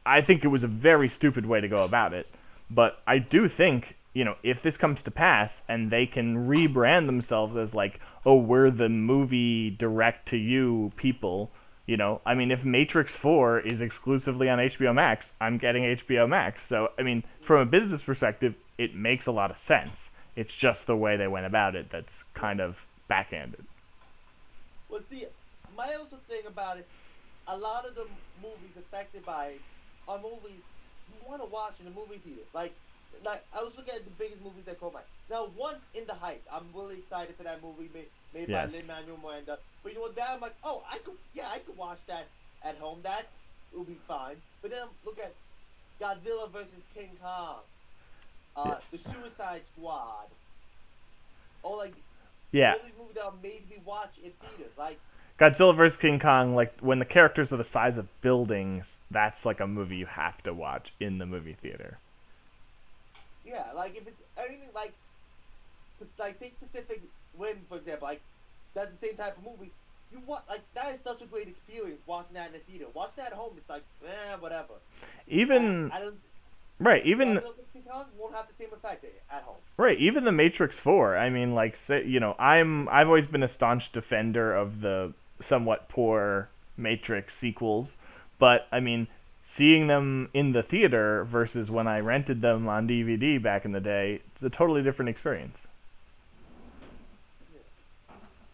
I 0.04 0.22
think 0.22 0.44
it 0.44 0.48
was 0.48 0.62
a 0.62 0.68
very 0.68 1.08
stupid 1.08 1.46
way 1.46 1.60
to 1.60 1.68
go 1.68 1.84
about 1.84 2.14
it, 2.14 2.26
but 2.70 3.00
I 3.06 3.18
do 3.18 3.48
think 3.48 3.96
you 4.14 4.24
know 4.24 4.36
if 4.42 4.62
this 4.62 4.78
comes 4.78 5.02
to 5.02 5.10
pass 5.10 5.62
and 5.68 5.90
they 5.90 6.06
can 6.06 6.48
rebrand 6.48 7.04
themselves 7.04 7.54
as 7.54 7.74
like 7.74 8.00
oh 8.24 8.36
we're 8.36 8.70
the 8.70 8.88
movie 8.88 9.68
direct 9.68 10.26
to 10.28 10.38
you 10.38 10.90
people 10.96 11.50
you 11.86 11.96
know, 11.96 12.20
I 12.26 12.34
mean, 12.34 12.50
if 12.50 12.64
Matrix 12.64 13.14
4 13.14 13.60
is 13.60 13.80
exclusively 13.80 14.48
on 14.48 14.58
HBO 14.58 14.92
Max, 14.92 15.32
I'm 15.40 15.56
getting 15.56 15.84
HBO 15.84 16.28
Max. 16.28 16.66
So, 16.66 16.90
I 16.98 17.02
mean, 17.02 17.22
from 17.40 17.60
a 17.60 17.66
business 17.66 18.02
perspective, 18.02 18.54
it 18.76 18.94
makes 18.94 19.26
a 19.26 19.32
lot 19.32 19.50
of 19.52 19.58
sense. 19.58 20.10
It's 20.34 20.54
just 20.54 20.86
the 20.86 20.96
way 20.96 21.16
they 21.16 21.28
went 21.28 21.46
about 21.46 21.76
it 21.76 21.90
that's 21.90 22.24
kind 22.34 22.60
of 22.60 22.76
backhanded. 23.08 23.64
Well, 24.88 25.00
see, 25.10 25.26
my 25.76 25.94
other 25.94 26.16
thing 26.28 26.42
about 26.46 26.78
it, 26.78 26.86
a 27.46 27.56
lot 27.56 27.86
of 27.86 27.94
the 27.94 28.06
movies 28.42 28.76
affected 28.76 29.24
by 29.24 29.46
it 29.46 29.60
are 30.08 30.18
movies 30.18 30.60
you 31.08 31.28
want 31.28 31.40
to 31.40 31.48
watch 31.48 31.74
in 31.78 31.84
the 31.84 31.92
movie 31.92 32.18
theater. 32.18 32.42
Like, 32.52 32.74
like 33.24 33.44
I 33.56 33.62
was 33.62 33.72
looking 33.76 33.94
at 33.94 34.04
the 34.04 34.10
biggest 34.18 34.42
movies 34.42 34.64
that 34.66 34.80
come 34.80 34.96
out. 34.96 35.06
Now, 35.30 35.46
one 35.56 35.76
in 35.94 36.04
the 36.06 36.14
Heights, 36.14 36.46
I'm 36.52 36.66
really 36.74 36.96
excited 36.96 37.36
for 37.36 37.44
that 37.44 37.62
movie 37.62 37.88
made, 38.36 38.48
Yes. 38.48 38.72
by 38.72 38.78
Lin 38.78 38.86
Manuel 38.86 39.18
Miranda. 39.22 39.58
But 39.82 39.92
you 39.92 39.98
know, 39.98 40.08
that 40.08 40.30
I'm 40.30 40.40
like, 40.40 40.54
oh, 40.64 40.82
I 40.90 40.98
could, 40.98 41.14
yeah, 41.34 41.48
I 41.50 41.58
could 41.58 41.76
watch 41.76 41.98
that 42.06 42.26
at 42.64 42.76
home. 42.78 43.00
That 43.02 43.26
will 43.74 43.84
be 43.84 43.98
fine. 44.06 44.36
But 44.62 44.70
then 44.70 44.82
look 45.04 45.18
at 45.18 45.32
Godzilla 46.00 46.50
versus 46.50 46.82
King 46.94 47.10
Kong, 47.22 47.56
uh, 48.56 48.76
the 48.90 48.98
Suicide 48.98 49.62
Squad. 49.76 50.26
Oh, 51.64 51.72
like 51.76 51.94
Yeah, 52.52 52.72
all 52.74 52.78
these 52.84 52.92
movies 52.98 53.14
that 53.16 53.32
made 53.42 53.68
me 53.70 53.76
watch 53.84 54.12
in 54.22 54.30
theaters, 54.32 54.72
like. 54.78 54.98
Godzilla 55.38 55.76
vs. 55.76 55.98
King 55.98 56.18
Kong, 56.18 56.54
like, 56.54 56.78
when 56.80 56.98
the 56.98 57.04
characters 57.04 57.52
are 57.52 57.58
the 57.58 57.64
size 57.64 57.98
of 57.98 58.08
buildings, 58.22 58.96
that's 59.10 59.44
like 59.44 59.60
a 59.60 59.66
movie 59.66 59.96
you 59.96 60.06
have 60.06 60.42
to 60.44 60.54
watch 60.54 60.94
in 60.98 61.18
the 61.18 61.26
movie 61.26 61.52
theater. 61.60 61.98
Yeah, 63.44 63.64
like 63.74 63.96
if 63.96 64.06
it's 64.08 64.20
anything 64.38 64.70
like, 64.74 64.92
like 66.18 66.40
take 66.40 66.58
Pacific 66.58 67.02
Rim 67.38 67.58
for 67.68 67.78
example, 67.78 68.08
like 68.08 68.20
that's 68.74 68.90
the 68.96 69.06
same 69.06 69.16
type 69.16 69.36
of 69.38 69.44
movie. 69.44 69.72
You 70.12 70.20
want 70.26 70.44
like 70.48 70.62
that 70.74 70.94
is 70.94 71.00
such 71.02 71.22
a 71.22 71.26
great 71.26 71.48
experience 71.48 72.00
watching 72.06 72.34
that 72.34 72.48
in 72.48 72.52
the 72.54 72.58
theater. 72.60 72.86
Watching 72.94 73.14
that 73.16 73.28
at 73.28 73.32
home, 73.32 73.52
it's 73.56 73.68
like 73.68 73.82
eh, 74.06 74.36
whatever. 74.38 74.74
Even, 75.28 75.90
I, 75.90 75.96
I 75.96 76.00
don't. 76.00 76.16
right, 76.78 77.04
even. 77.04 77.34
Godzilla 77.34 77.40
vs. 77.42 77.64
King 77.72 77.82
Kong 77.90 78.04
won't 78.16 78.34
have 78.34 78.46
the 78.46 78.64
same 78.64 78.72
effect 78.72 79.04
at 79.30 79.42
home. 79.42 79.56
Right, 79.76 79.98
even 79.98 80.24
the 80.24 80.32
Matrix 80.32 80.78
4. 80.78 81.16
I 81.16 81.28
mean, 81.30 81.54
like 81.54 81.76
say, 81.76 82.04
you 82.04 82.20
know, 82.20 82.36
I'm 82.38 82.88
I've 82.88 83.08
always 83.08 83.26
been 83.26 83.42
a 83.42 83.48
staunch 83.48 83.92
defender 83.92 84.54
of 84.54 84.80
the 84.80 85.12
somewhat 85.40 85.88
poor 85.88 86.48
Matrix 86.76 87.34
sequels, 87.34 87.96
but 88.38 88.68
I 88.70 88.80
mean, 88.80 89.08
seeing 89.42 89.86
them 89.86 90.28
in 90.34 90.52
the 90.52 90.62
theater 90.62 91.24
versus 91.24 91.70
when 91.70 91.86
I 91.86 92.00
rented 92.00 92.42
them 92.42 92.68
on 92.68 92.88
DVD 92.88 93.40
back 93.40 93.64
in 93.64 93.72
the 93.72 93.80
day, 93.80 94.20
it's 94.32 94.42
a 94.42 94.50
totally 94.50 94.82
different 94.82 95.08
experience. 95.08 95.66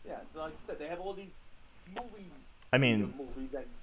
Yeah, 0.07 0.19
so 0.35 0.41
like 0.41 0.53
I 0.53 0.67
said, 0.67 0.79
they 0.79 0.82
have 0.93 1.01
all 1.01 1.15
these 1.15 1.31
movies. 1.89 2.31
I 2.73 2.79
mean, 2.79 3.13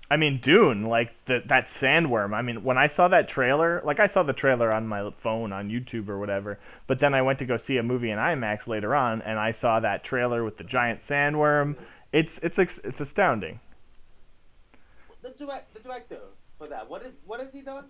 I 0.09 0.17
mean 0.17 0.39
Dune, 0.41 0.85
like 0.85 1.11
the, 1.25 1.43
that 1.45 1.65
sandworm. 1.65 2.33
I 2.33 2.41
mean, 2.41 2.63
when 2.63 2.77
I 2.77 2.87
saw 2.87 3.07
that 3.09 3.27
trailer, 3.27 3.81
like 3.83 3.99
I 3.99 4.07
saw 4.07 4.23
the 4.23 4.33
trailer 4.33 4.71
on 4.71 4.87
my 4.87 5.11
phone 5.19 5.51
on 5.51 5.69
YouTube 5.69 6.07
or 6.07 6.17
whatever, 6.17 6.59
but 6.87 6.99
then 6.99 7.13
I 7.13 7.21
went 7.21 7.39
to 7.39 7.45
go 7.45 7.57
see 7.57 7.77
a 7.77 7.83
movie 7.83 8.09
in 8.09 8.17
IMAX 8.17 8.67
later 8.67 8.95
on, 8.95 9.21
and 9.21 9.37
I 9.37 9.51
saw 9.51 9.79
that 9.79 10.03
trailer 10.03 10.43
with 10.43 10.57
the 10.57 10.63
giant 10.63 10.99
sandworm. 10.99 11.75
It's 12.11 12.39
it's 12.39 12.57
it's 12.57 13.01
astounding. 13.01 13.59
the 15.21 15.29
direct 15.31 15.73
the 15.73 15.79
director 15.81 16.19
for 16.57 16.67
that. 16.67 16.89
What 16.89 17.03
is 17.03 17.13
what 17.25 17.39
has 17.39 17.51
he 17.51 17.61
done? 17.61 17.85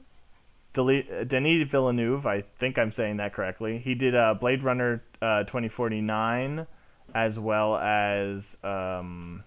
Uh, 0.77 1.23
Denis 1.27 1.67
Villeneuve, 1.69 2.25
I 2.25 2.43
think 2.60 2.77
I'm 2.77 2.91
saying 2.91 3.17
that 3.17 3.34
correctly. 3.34 3.79
He 3.79 3.95
did 3.95 4.15
uh, 4.15 4.36
Blade 4.39 4.63
Runner 4.63 5.03
uh, 5.21 5.43
2049, 5.43 6.67
as 7.15 7.39
well 7.39 7.75
as 7.77 8.57
um, 8.63 9.43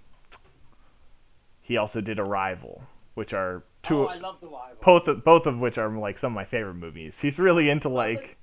he 1.60 1.76
also 1.76 2.00
did 2.00 2.18
Arrival. 2.18 2.82
which 3.14 3.32
are 3.32 3.62
two 3.82 4.04
oh, 4.04 4.06
I 4.06 4.16
love 4.16 4.36
the 4.40 4.46
rival. 4.48 4.76
both 4.84 5.08
of, 5.08 5.24
both 5.24 5.46
of 5.46 5.58
which 5.58 5.76
are 5.78 5.90
like 5.90 6.18
some 6.18 6.32
of 6.32 6.34
my 6.36 6.44
favorite 6.44 6.74
movies. 6.74 7.20
He's 7.20 7.38
really 7.38 7.68
into 7.68 7.88
like 7.88 8.36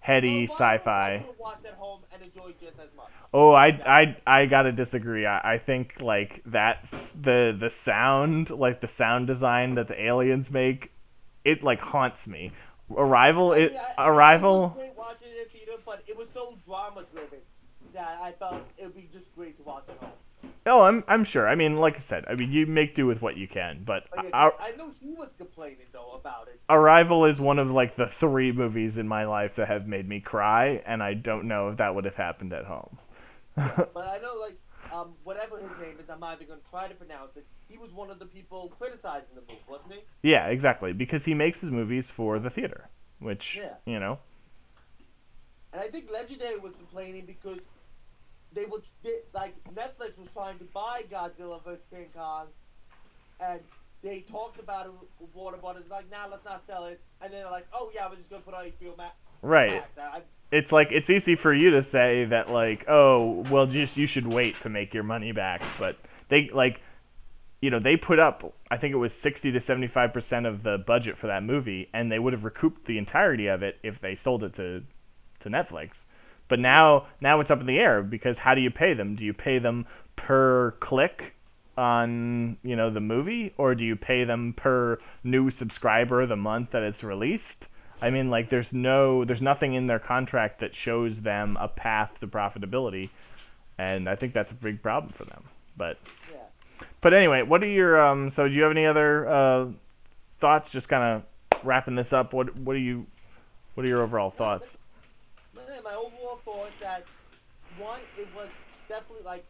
heady 0.00 0.46
Well, 0.46 0.56
sci-fi. 0.56 1.24
could 1.26 1.38
watch 1.38 1.58
at 1.66 1.74
home 1.74 2.00
and 2.12 2.22
enjoy 2.22 2.52
just 2.60 2.78
as 2.78 2.88
much. 2.96 3.06
Oh, 3.34 3.52
I, 3.52 3.68
I, 3.68 4.16
I 4.26 4.46
gotta 4.46 4.72
disagree. 4.72 5.24
I, 5.26 5.54
I 5.54 5.58
think 5.58 6.00
like 6.00 6.42
that's 6.44 7.12
the 7.12 7.56
the 7.58 7.70
sound, 7.70 8.50
like 8.50 8.80
the 8.80 8.88
sound 8.88 9.26
design 9.26 9.74
that 9.76 9.88
the 9.88 10.00
aliens 10.02 10.50
make, 10.50 10.90
it 11.44 11.62
like 11.62 11.80
haunts 11.80 12.26
me. 12.26 12.52
Arrival, 12.94 13.52
I 13.52 13.56
it 13.58 13.72
mean, 13.72 13.80
I- 13.98 14.02
I- 14.02 14.08
Arrival. 14.08 14.76
watching 14.96 15.28
it 15.28 15.46
in 15.46 15.48
theater, 15.58 15.80
but 15.86 16.02
it 16.06 16.16
was 16.16 16.28
so 16.34 16.54
drama 16.66 17.04
driven 17.12 17.38
that 17.94 18.18
I 18.22 18.32
felt 18.32 18.62
it 18.78 18.84
would 18.84 18.94
be 18.96 19.08
just 19.12 19.34
great 19.34 19.56
to 19.58 19.62
watch 19.62 19.84
at 19.88 19.96
home. 19.98 20.10
Oh, 20.66 20.82
I'm 20.82 21.04
I'm 21.08 21.24
sure. 21.24 21.48
I 21.48 21.54
mean, 21.54 21.76
like 21.76 21.96
I 21.96 22.00
said, 22.00 22.24
I 22.28 22.34
mean 22.34 22.50
you 22.52 22.66
make 22.66 22.94
do 22.94 23.06
with 23.06 23.20
what 23.22 23.36
you 23.36 23.46
can. 23.48 23.82
But 23.84 24.04
But 24.14 24.24
yeah, 24.26 24.30
Ar- 24.32 24.54
I 24.60 24.72
know 24.76 24.90
he 25.00 25.12
was 25.12 25.30
complaining 25.38 25.86
though 25.92 26.12
about 26.12 26.48
it. 26.48 26.60
Arrival 26.68 27.24
is 27.24 27.40
one 27.40 27.58
of 27.58 27.70
like 27.70 27.96
the 27.96 28.06
three 28.06 28.52
movies 28.52 28.96
in 28.98 29.06
my 29.08 29.24
life 29.24 29.56
that 29.56 29.68
have 29.68 29.86
made 29.86 30.08
me 30.08 30.20
cry, 30.20 30.82
and 30.86 31.02
I 31.02 31.14
don't 31.14 31.46
know 31.46 31.68
if 31.68 31.76
that 31.78 31.94
would 31.94 32.04
have 32.04 32.16
happened 32.16 32.52
at 32.52 32.64
home. 32.64 32.98
But 33.56 33.96
I 33.96 34.18
know, 34.22 34.34
like, 34.40 34.56
um, 34.92 35.14
whatever 35.24 35.56
his 35.58 35.70
name 35.80 35.96
is, 36.00 36.08
I'm 36.08 36.20
not 36.20 36.36
even 36.36 36.46
going 36.48 36.60
to 36.60 36.70
try 36.70 36.88
to 36.88 36.94
pronounce 36.94 37.36
it. 37.36 37.44
He 37.68 37.76
was 37.78 37.92
one 37.92 38.10
of 38.10 38.18
the 38.18 38.26
people 38.26 38.72
criticizing 38.78 39.34
the 39.34 39.42
movie, 39.42 39.60
wasn't 39.68 39.92
he? 39.94 40.00
Yeah, 40.30 40.46
exactly. 40.46 40.92
Because 40.92 41.24
he 41.24 41.34
makes 41.34 41.60
his 41.60 41.70
movies 41.70 42.10
for 42.10 42.38
the 42.38 42.50
theater, 42.50 42.88
which 43.18 43.56
Yeah. 43.56 43.74
you 43.84 44.00
know. 44.00 44.18
And 45.72 45.80
I 45.82 45.88
think 45.88 46.10
Legendary 46.10 46.58
was 46.58 46.74
complaining 46.74 47.24
because 47.26 47.60
they 48.54 48.64
would 48.64 48.82
they, 49.02 49.20
like 49.34 49.54
Netflix 49.74 50.18
was 50.18 50.28
trying 50.32 50.58
to 50.58 50.64
buy 50.64 51.04
Godzilla 51.10 51.62
vs 51.64 51.80
King 51.90 52.06
Kong, 52.14 52.46
and 53.40 53.60
they 54.02 54.20
talked 54.20 54.58
about 54.60 54.86
it 54.86 54.92
with 55.20 55.34
Warner 55.34 55.58
Brothers. 55.58 55.84
Like, 55.90 56.10
nah, 56.10 56.26
let's 56.30 56.44
not 56.44 56.62
sell 56.66 56.86
it. 56.86 57.00
And 57.20 57.32
then 57.32 57.42
they're 57.42 57.50
like, 57.50 57.66
oh 57.72 57.90
yeah, 57.94 58.08
we're 58.08 58.16
just 58.16 58.30
gonna 58.30 58.42
put 58.42 58.54
on 58.54 58.64
HBO 58.64 58.96
Max. 58.96 59.14
Right. 59.42 59.82
I, 59.98 60.00
I, 60.00 60.22
it's 60.52 60.70
like 60.70 60.88
it's 60.92 61.10
easy 61.10 61.34
for 61.34 61.52
you 61.52 61.70
to 61.70 61.82
say 61.82 62.26
that 62.26 62.50
like 62.50 62.84
oh 62.86 63.44
well 63.50 63.66
just 63.66 63.96
you 63.96 64.06
should 64.06 64.26
wait 64.26 64.60
to 64.60 64.68
make 64.68 64.94
your 64.94 65.02
money 65.02 65.32
back 65.32 65.62
but 65.78 65.96
they 66.28 66.50
like 66.52 66.80
you 67.62 67.70
know 67.70 67.80
they 67.80 67.96
put 67.96 68.18
up 68.18 68.54
i 68.70 68.76
think 68.76 68.92
it 68.92 68.98
was 68.98 69.14
60 69.14 69.50
to 69.50 69.58
75 69.58 70.12
percent 70.12 70.46
of 70.46 70.62
the 70.62 70.78
budget 70.86 71.16
for 71.16 71.26
that 71.26 71.42
movie 71.42 71.88
and 71.94 72.12
they 72.12 72.18
would 72.18 72.34
have 72.34 72.44
recouped 72.44 72.86
the 72.86 72.98
entirety 72.98 73.46
of 73.46 73.62
it 73.62 73.78
if 73.82 74.00
they 74.00 74.14
sold 74.14 74.44
it 74.44 74.52
to 74.54 74.82
to 75.40 75.48
netflix 75.48 76.04
but 76.52 76.58
now 76.58 77.06
now 77.22 77.40
it's 77.40 77.50
up 77.50 77.60
in 77.60 77.66
the 77.66 77.78
air 77.78 78.02
because 78.02 78.36
how 78.36 78.54
do 78.54 78.60
you 78.60 78.70
pay 78.70 78.92
them 78.92 79.16
do 79.16 79.24
you 79.24 79.32
pay 79.32 79.58
them 79.58 79.86
per 80.16 80.72
click 80.80 81.34
on 81.78 82.58
you 82.62 82.76
know 82.76 82.90
the 82.90 83.00
movie 83.00 83.54
or 83.56 83.74
do 83.74 83.82
you 83.82 83.96
pay 83.96 84.24
them 84.24 84.52
per 84.54 84.98
new 85.24 85.48
subscriber 85.48 86.26
the 86.26 86.36
month 86.36 86.72
that 86.72 86.82
it's 86.82 87.02
released 87.02 87.68
I 88.02 88.10
mean, 88.10 88.30
like, 88.30 88.50
there's 88.50 88.72
no, 88.72 89.24
there's 89.24 89.40
nothing 89.40 89.74
in 89.74 89.86
their 89.86 90.00
contract 90.00 90.58
that 90.58 90.74
shows 90.74 91.20
them 91.20 91.56
a 91.60 91.68
path 91.68 92.18
to 92.18 92.26
profitability, 92.26 93.10
and 93.78 94.08
I 94.08 94.16
think 94.16 94.34
that's 94.34 94.50
a 94.50 94.56
big 94.56 94.82
problem 94.82 95.12
for 95.12 95.24
them. 95.24 95.44
But, 95.76 95.98
yeah. 96.32 96.86
but 97.00 97.14
anyway, 97.14 97.42
what 97.42 97.62
are 97.62 97.68
your, 97.68 98.04
um, 98.04 98.28
so 98.28 98.48
do 98.48 98.54
you 98.54 98.62
have 98.62 98.72
any 98.72 98.86
other 98.86 99.28
uh, 99.28 99.66
thoughts? 100.40 100.72
Just 100.72 100.88
kind 100.88 101.22
of 101.22 101.64
wrapping 101.64 101.94
this 101.94 102.12
up. 102.12 102.32
What, 102.32 102.56
what 102.56 102.74
are 102.74 102.80
you, 102.80 103.06
what 103.74 103.86
are 103.86 103.88
your 103.88 104.02
overall 104.02 104.32
thoughts? 104.32 104.76
My, 105.72 105.80
my 105.90 105.96
overall 105.96 106.40
thought 106.44 106.70
that 106.80 107.04
one, 107.78 108.00
it 108.18 108.28
was 108.36 108.48
definitely 108.88 109.24
like 109.24 109.44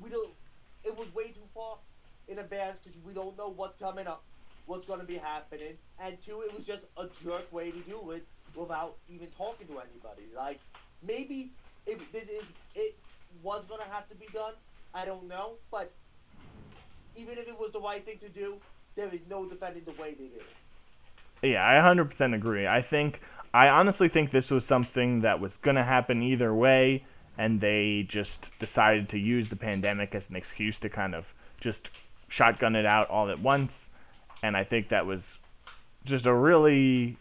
we 0.00 0.08
don't. 0.08 0.30
It 0.84 0.96
was 0.96 1.12
way 1.14 1.28
too 1.28 1.46
far 1.54 1.76
in 2.28 2.38
advance 2.38 2.78
because 2.82 2.98
we 3.04 3.12
don't 3.12 3.36
know 3.36 3.52
what's 3.54 3.78
coming 3.78 4.06
up, 4.06 4.22
what's 4.66 4.86
going 4.86 5.00
to 5.00 5.06
be 5.06 5.16
happening, 5.16 5.74
and 6.00 6.20
two, 6.22 6.42
it 6.42 6.54
was 6.56 6.64
just 6.64 6.82
a 6.96 7.08
jerk 7.22 7.52
way 7.52 7.70
to 7.70 7.78
do 7.80 8.10
it 8.12 8.24
without 8.54 8.96
even 9.08 9.28
talking 9.36 9.66
to 9.66 9.74
anybody. 9.74 10.28
Like 10.34 10.60
maybe 11.06 11.50
if 11.86 12.00
this 12.12 12.24
is 12.24 12.44
it 12.74 12.96
was 13.42 13.64
going 13.68 13.80
to 13.82 13.88
have 13.88 14.08
to 14.08 14.14
be 14.14 14.26
done. 14.32 14.54
I 14.94 15.04
don't 15.04 15.28
know, 15.28 15.52
but 15.70 15.92
even 17.16 17.36
if 17.36 17.46
it 17.46 17.58
was 17.58 17.72
the 17.72 17.80
right 17.80 18.02
thing 18.04 18.18
to 18.18 18.28
do, 18.30 18.56
there 18.96 19.12
is 19.12 19.20
no 19.28 19.46
defending 19.46 19.84
the 19.84 19.92
way 20.00 20.14
they 20.14 20.24
did 20.24 20.38
it. 20.38 20.46
Yeah, 21.42 21.64
I 21.64 21.74
100% 21.74 22.34
agree. 22.34 22.66
I 22.66 22.82
think, 22.82 23.20
I 23.52 23.68
honestly 23.68 24.08
think 24.08 24.30
this 24.30 24.50
was 24.50 24.64
something 24.64 25.20
that 25.20 25.40
was 25.40 25.56
going 25.56 25.76
to 25.76 25.84
happen 25.84 26.22
either 26.22 26.54
way, 26.54 27.04
and 27.36 27.60
they 27.60 28.04
just 28.08 28.50
decided 28.58 29.08
to 29.10 29.18
use 29.18 29.48
the 29.48 29.56
pandemic 29.56 30.14
as 30.14 30.28
an 30.28 30.36
excuse 30.36 30.78
to 30.80 30.88
kind 30.88 31.14
of 31.14 31.34
just 31.60 31.90
shotgun 32.28 32.76
it 32.76 32.86
out 32.86 33.08
all 33.08 33.30
at 33.30 33.40
once. 33.40 33.88
And 34.42 34.56
I 34.56 34.64
think 34.64 34.90
that 34.90 35.06
was 35.06 35.38
just 36.04 36.26
a 36.26 36.34
really, 36.34 37.16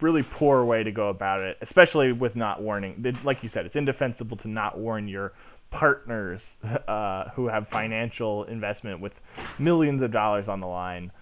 really 0.00 0.22
poor 0.22 0.64
way 0.64 0.82
to 0.82 0.90
go 0.90 1.08
about 1.08 1.40
it, 1.40 1.58
especially 1.60 2.12
with 2.12 2.36
not 2.36 2.60
warning. 2.60 3.16
Like 3.24 3.42
you 3.42 3.48
said, 3.48 3.66
it's 3.66 3.76
indefensible 3.76 4.36
to 4.38 4.48
not 4.48 4.78
warn 4.78 5.08
your 5.08 5.32
partners 5.70 6.56
uh, 6.88 7.30
who 7.30 7.48
have 7.48 7.68
financial 7.68 8.44
investment 8.44 9.00
with 9.00 9.14
millions 9.58 10.02
of 10.02 10.10
dollars 10.10 10.48
on 10.48 10.60
the 10.60 10.66
line. 10.66 11.12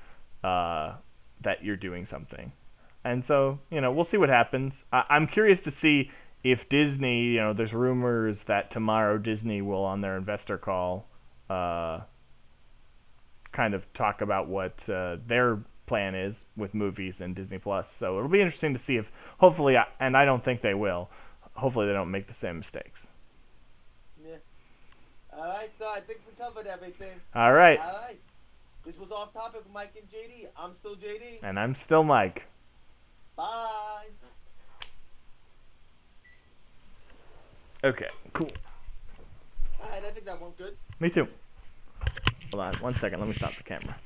Uh, 0.42 0.94
that 1.44 1.64
you're 1.64 1.76
doing 1.76 2.04
something. 2.04 2.52
And 3.04 3.24
so, 3.24 3.58
you 3.70 3.80
know, 3.80 3.92
we'll 3.92 4.04
see 4.04 4.16
what 4.16 4.28
happens. 4.30 4.84
I- 4.92 5.04
I'm 5.10 5.26
curious 5.26 5.60
to 5.60 5.70
see 5.70 6.10
if 6.42 6.68
Disney, 6.68 7.22
you 7.24 7.40
know, 7.40 7.52
there's 7.52 7.74
rumors 7.74 8.44
that 8.44 8.70
tomorrow 8.70 9.18
Disney 9.18 9.60
will, 9.62 9.84
on 9.84 10.00
their 10.00 10.16
investor 10.16 10.56
call, 10.58 11.06
uh, 11.50 12.00
kind 13.52 13.74
of 13.74 13.90
talk 13.92 14.20
about 14.20 14.48
what 14.48 14.88
uh, 14.88 15.16
their 15.26 15.60
plan 15.86 16.14
is 16.14 16.44
with 16.56 16.74
movies 16.74 17.20
and 17.20 17.34
Disney 17.34 17.58
Plus. 17.58 17.92
So 17.98 18.16
it'll 18.18 18.28
be 18.30 18.40
interesting 18.40 18.72
to 18.72 18.78
see 18.78 18.96
if, 18.96 19.12
hopefully, 19.38 19.76
and 20.00 20.16
I 20.16 20.24
don't 20.24 20.42
think 20.42 20.60
they 20.62 20.74
will, 20.74 21.10
hopefully 21.54 21.86
they 21.86 21.92
don't 21.92 22.10
make 22.10 22.26
the 22.26 22.34
same 22.34 22.58
mistakes. 22.58 23.06
Yeah. 24.26 24.36
All 25.36 25.44
right, 25.44 25.70
so 25.78 25.86
I 25.86 26.00
think 26.00 26.20
we 26.26 26.32
covered 26.42 26.66
everything. 26.66 27.20
All 27.34 27.52
right. 27.52 27.78
All 27.78 27.92
right. 27.92 28.18
This 28.84 28.98
was 28.98 29.10
off 29.10 29.32
topic 29.32 29.64
with 29.64 29.72
Mike 29.72 29.92
and 29.98 30.08
JD. 30.10 30.48
I'm 30.58 30.72
still 30.78 30.94
JD. 30.96 31.42
And 31.42 31.58
I'm 31.58 31.74
still 31.74 32.04
Mike. 32.04 32.44
Bye. 33.36 34.06
Okay, 37.82 38.08
cool. 38.32 38.50
All 39.82 39.90
right, 39.90 40.02
I 40.02 40.10
think 40.10 40.24
that 40.24 40.40
went 40.40 40.56
good. 40.56 40.76
Me 41.00 41.10
too. 41.10 41.28
Hold 42.52 42.64
on 42.64 42.74
one 42.76 42.96
second. 42.96 43.18
Let 43.18 43.28
me 43.28 43.34
stop 43.34 43.52
the 43.56 43.62
camera. 43.62 43.96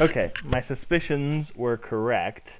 Okay, 0.00 0.32
my 0.44 0.62
suspicions 0.62 1.54
were 1.54 1.76
correct. 1.76 2.59